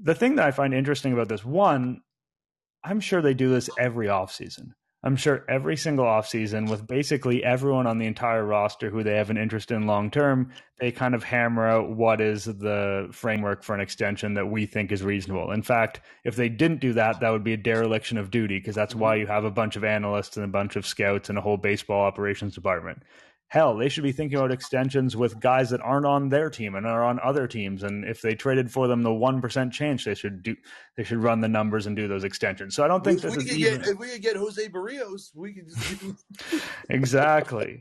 [0.00, 2.02] the thing that I find interesting about this one,
[2.82, 4.72] I'm sure they do this every offseason.
[5.04, 9.28] I'm sure every single offseason with basically everyone on the entire roster who they have
[9.28, 13.74] an interest in long term, they kind of hammer out what is the framework for
[13.74, 15.52] an extension that we think is reasonable.
[15.52, 18.74] In fact, if they didn't do that, that would be a dereliction of duty because
[18.74, 19.20] that's why mm-hmm.
[19.20, 22.00] you have a bunch of analysts and a bunch of scouts and a whole baseball
[22.00, 23.02] operations department.
[23.48, 26.86] Hell, they should be thinking about extensions with guys that aren't on their team and
[26.86, 27.82] are on other teams.
[27.82, 30.56] And if they traded for them the one percent change, they should do.
[30.96, 32.74] They should run the numbers and do those extensions.
[32.74, 33.80] So I don't think we, this we is even...
[33.80, 37.78] get, if we could get Jose Berrios, we could just exactly.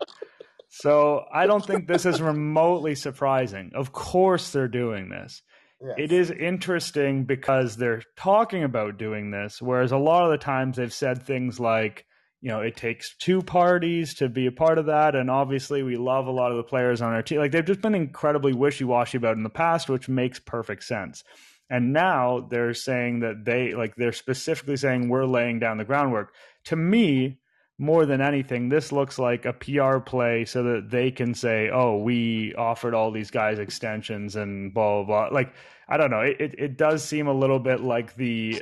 [0.69, 3.71] So I don't think this is remotely surprising.
[3.75, 5.43] Of course, they're doing this.
[5.79, 5.95] Yes.
[5.97, 10.77] It is interesting because they're talking about doing this, whereas a lot of the times
[10.77, 12.05] they've said things like
[12.43, 15.15] you know, it takes two parties to be a part of that.
[15.15, 17.37] And obviously, we love a lot of the players on our team.
[17.39, 21.23] Like, they've just been incredibly wishy washy about in the past, which makes perfect sense.
[21.69, 26.33] And now they're saying that they, like, they're specifically saying we're laying down the groundwork.
[26.65, 27.39] To me,
[27.77, 31.95] more than anything, this looks like a PR play so that they can say, oh,
[31.95, 35.33] we offered all these guys extensions and blah, blah, blah.
[35.33, 35.53] Like,
[35.87, 36.19] I don't know.
[36.19, 38.61] It, it, it does seem a little bit like the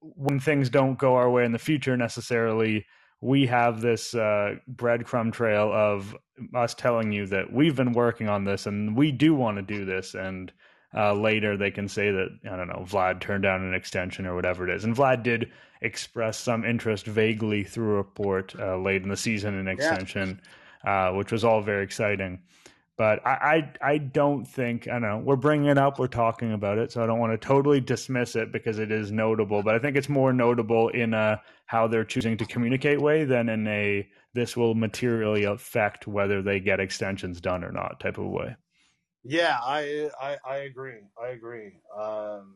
[0.00, 2.86] when things don't go our way in the future necessarily
[3.20, 6.16] we have this uh, breadcrumb trail of
[6.54, 9.84] us telling you that we've been working on this and we do want to do
[9.84, 10.14] this.
[10.14, 10.52] And
[10.96, 14.34] uh, later they can say that, I don't know, Vlad turned down an extension or
[14.34, 14.84] whatever it is.
[14.84, 15.52] And Vlad did
[15.82, 20.40] express some interest vaguely through a report uh, late in the season in extension,
[20.84, 21.08] yeah.
[21.08, 22.40] Uh, which was all very exciting.
[23.00, 23.30] But I,
[23.80, 25.22] I, I don't think I don't know.
[25.24, 25.98] We're bringing it up.
[25.98, 29.10] We're talking about it, so I don't want to totally dismiss it because it is
[29.10, 29.62] notable.
[29.62, 33.48] But I think it's more notable in a how they're choosing to communicate way than
[33.48, 38.26] in a this will materially affect whether they get extensions done or not type of
[38.26, 38.54] way.
[39.24, 41.00] Yeah, I I, I agree.
[41.18, 41.80] I agree.
[41.98, 42.54] Um,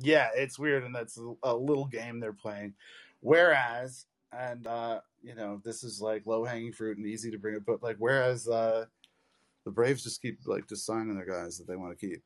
[0.00, 2.72] yeah, it's weird, and that's a little game they're playing.
[3.20, 7.56] Whereas, and uh, you know, this is like low hanging fruit and easy to bring
[7.56, 8.86] up, but like whereas uh,
[9.64, 12.22] the Braves just keep like just signing their guys that they want to keep,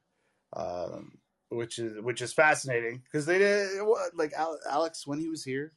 [0.55, 1.19] um,
[1.51, 3.69] which is which is fascinating because they did
[4.15, 4.33] like
[4.69, 5.73] Alex when he was here,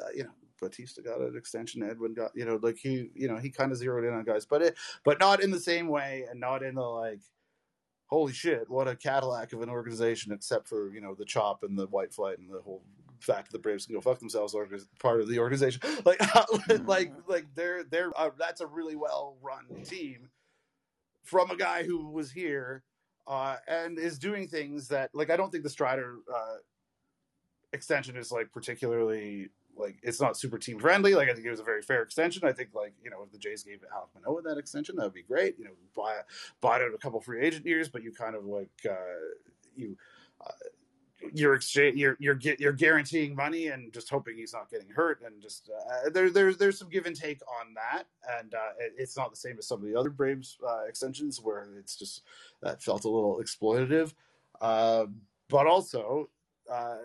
[0.00, 0.30] uh, you know.
[0.60, 1.82] Bautista got an extension.
[1.82, 4.46] Edwin got, you know, like he, you know, he kind of zeroed in on guys,
[4.46, 7.20] but it, but not in the same way, and not in the like,
[8.06, 11.76] holy shit, what a Cadillac of an organization, except for you know the chop and
[11.76, 12.82] the white flight and the whole
[13.20, 14.68] fact that the Braves can go fuck themselves or
[15.00, 15.80] part of the organization.
[16.04, 16.20] Like,
[16.86, 20.28] like, like they're they're uh, that's a really well run team
[21.24, 22.84] from a guy who was here
[23.26, 26.56] uh, and is doing things that like I don't think the Strider uh,
[27.72, 31.14] extension is like particularly like it's not super team friendly.
[31.14, 32.46] Like I think it was a very fair extension.
[32.46, 35.14] I think like you know if the Jays gave Alek Manoah that extension, that would
[35.14, 35.58] be great.
[35.58, 36.18] You know, buy
[36.60, 38.94] bought out a couple free agent years, but you kind of like uh,
[39.74, 39.96] you
[40.40, 40.50] uh,
[41.32, 45.40] you're exchange you're you're you're guaranteeing money and just hoping he's not getting hurt and
[45.40, 48.04] just uh, there there's there's some give and take on that.
[48.38, 51.40] And uh, it, it's not the same as some of the other Braves uh, extensions
[51.40, 52.22] where it's just
[52.62, 54.14] that felt a little exploitative.
[54.60, 55.06] Uh,
[55.48, 56.28] but also
[56.70, 56.96] uh,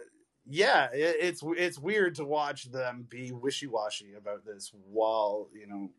[0.48, 5.90] yeah it, it's it's weird to watch them be wishy-washy about this while you know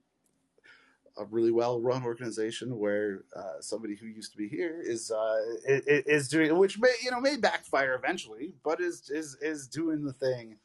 [1.19, 5.41] a really well run organization where uh, somebody who used to be here is uh,
[5.67, 10.13] is doing which may you know may backfire eventually, but is is is doing the
[10.13, 10.57] thing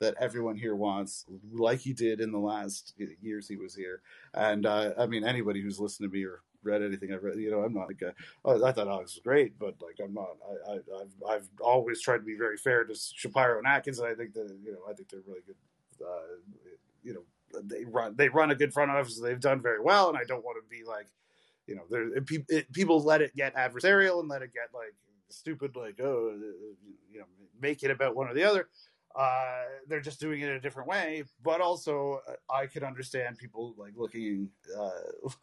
[0.00, 4.02] that everyone here wants, like he did in the last years he was here.
[4.34, 7.50] And uh, I mean, anybody who's listened to me or read anything I've read, you
[7.50, 10.36] know, I'm not like a, oh, I thought Alex was great, but like I'm not.
[10.68, 14.08] I, I have I've always tried to be very fair to Shapiro and Atkins, and
[14.08, 15.56] I think that you know I think they're really good.
[16.04, 16.36] Uh,
[17.02, 17.22] you know,
[17.64, 19.20] they run they run a good front office.
[19.20, 21.06] They've done very well, and I don't want to be like,
[21.66, 24.94] you know, there it, people let it get adversarial and let it get like
[25.28, 26.38] stupid, like oh,
[27.10, 27.26] you know,
[27.60, 28.68] make it about one or the other.
[29.16, 33.74] Uh, they're just doing it a different way, but also uh, I could understand people
[33.78, 34.90] like looking uh,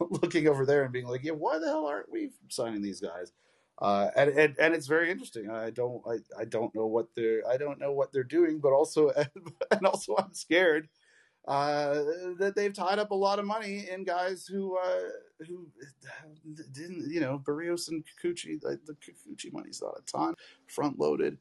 [0.22, 3.32] looking over there and being like, yeah, why the hell aren't we signing these guys?
[3.80, 5.50] Uh, and, and and it's very interesting.
[5.50, 8.72] I don't I, I don't know what they're I don't know what they're doing, but
[8.72, 9.10] also
[9.70, 10.88] and also I'm scared
[11.48, 11.94] uh,
[12.38, 15.08] that they've tied up a lot of money in guys who uh,
[15.46, 15.66] who
[16.72, 18.62] didn't, you know, Berrios and Kikuchi.
[18.62, 20.34] Like the Kikuchi money's not a ton,
[20.68, 21.38] front loaded,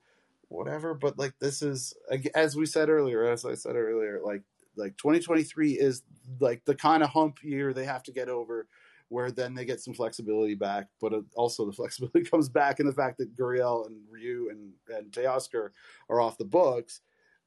[0.48, 0.94] whatever.
[0.96, 1.94] But like this is,
[2.34, 4.42] as we said earlier, as I said earlier, like
[4.76, 6.02] like 2023 is
[6.40, 8.68] like the kind of hump year they have to get over
[9.10, 12.94] where then they get some flexibility back, but also the flexibility comes back in the
[12.94, 15.72] fact that Gurriel and Ryu and, and Teoscar
[16.10, 17.02] are off the books,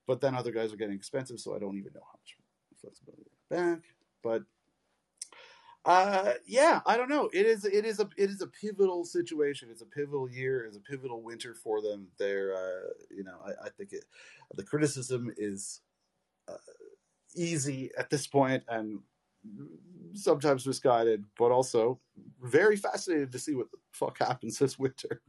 [0.07, 2.37] but then other guys are getting expensive, so I don't even know how much
[2.85, 3.81] flexibility back.
[4.23, 4.43] But
[5.85, 7.29] uh, yeah, I don't know.
[7.33, 9.69] It is it is a it is a pivotal situation.
[9.71, 10.65] It's a pivotal year.
[10.65, 12.09] It's a pivotal winter for them.
[12.19, 14.05] They're uh, you know I, I think it,
[14.55, 15.81] the criticism is
[16.49, 16.57] uh,
[17.35, 19.01] easy at this point and
[20.15, 22.01] sometimes misguided, but also
[22.43, 25.21] very fascinated to see what the fuck happens this winter.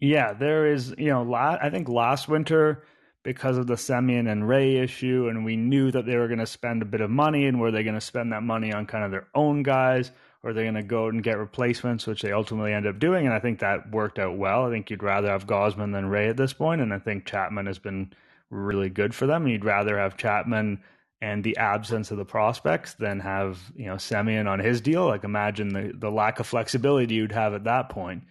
[0.00, 2.84] Yeah, there is, you know, la- I think last winter
[3.24, 6.46] because of the Semien and Ray issue, and we knew that they were going to
[6.46, 9.02] spend a bit of money, and were they going to spend that money on kind
[9.02, 10.12] of their own guys,
[10.42, 13.24] or are they going to go and get replacements, which they ultimately end up doing,
[13.26, 14.66] and I think that worked out well.
[14.66, 17.66] I think you'd rather have Gausman than Ray at this point, and I think Chapman
[17.66, 18.12] has been
[18.50, 19.42] really good for them.
[19.42, 20.82] and You'd rather have Chapman
[21.22, 25.06] and the absence of the prospects than have you know Semien on his deal.
[25.06, 28.24] Like imagine the the lack of flexibility you'd have at that point.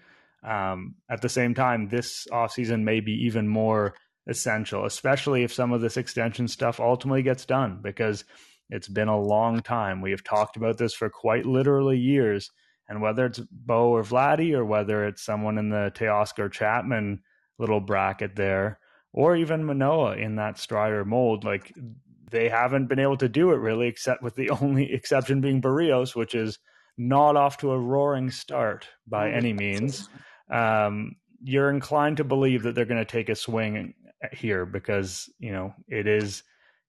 [0.43, 3.95] Um, at the same time, this offseason may be even more
[4.27, 8.23] essential, especially if some of this extension stuff ultimately gets done, because
[8.69, 10.01] it's been a long time.
[10.01, 12.49] We have talked about this for quite literally years.
[12.89, 17.21] And whether it's Bo or Vladdy, or whether it's someone in the Teoscar Chapman
[17.57, 18.79] little bracket there,
[19.13, 21.73] or even Manoah in that Strider mold, like
[22.29, 26.15] they haven't been able to do it really, except with the only exception being Berrios,
[26.15, 26.59] which is
[26.97, 30.09] not off to a roaring start by any means.
[30.49, 33.93] Um, you're inclined to believe that they're going to take a swing
[34.31, 36.43] here because you know it is,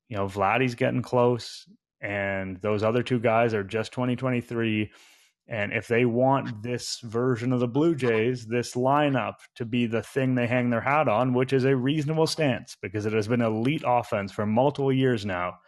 [0.09, 1.69] you know, Vladdy's getting close,
[2.01, 4.91] and those other two guys are just 2023.
[5.47, 10.03] And if they want this version of the Blue Jays, this lineup to be the
[10.03, 13.43] thing they hang their hat on, which is a reasonable stance because it has been
[13.43, 15.59] elite offense for multiple years now.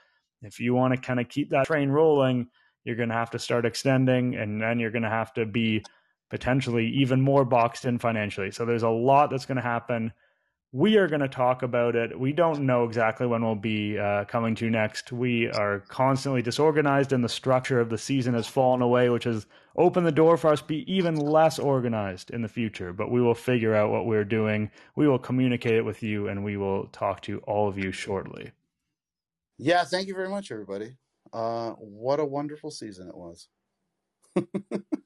[0.40, 2.48] If you want to kind of keep that train rolling,
[2.84, 5.84] you're going to have to start extending and then you're going to have to be
[6.30, 8.50] potentially even more boxed in financially.
[8.50, 10.12] So there's a lot that's going to happen
[10.76, 12.20] we are going to talk about it.
[12.20, 15.10] We don't know exactly when we'll be uh, coming to next.
[15.10, 19.46] We are constantly disorganized, and the structure of the season has fallen away, which has
[19.78, 22.92] opened the door for us to be even less organized in the future.
[22.92, 24.70] But we will figure out what we're doing.
[24.96, 28.52] We will communicate it with you, and we will talk to all of you shortly.
[29.56, 30.98] Yeah, thank you very much, everybody.
[31.32, 33.48] Uh, what a wonderful season it was.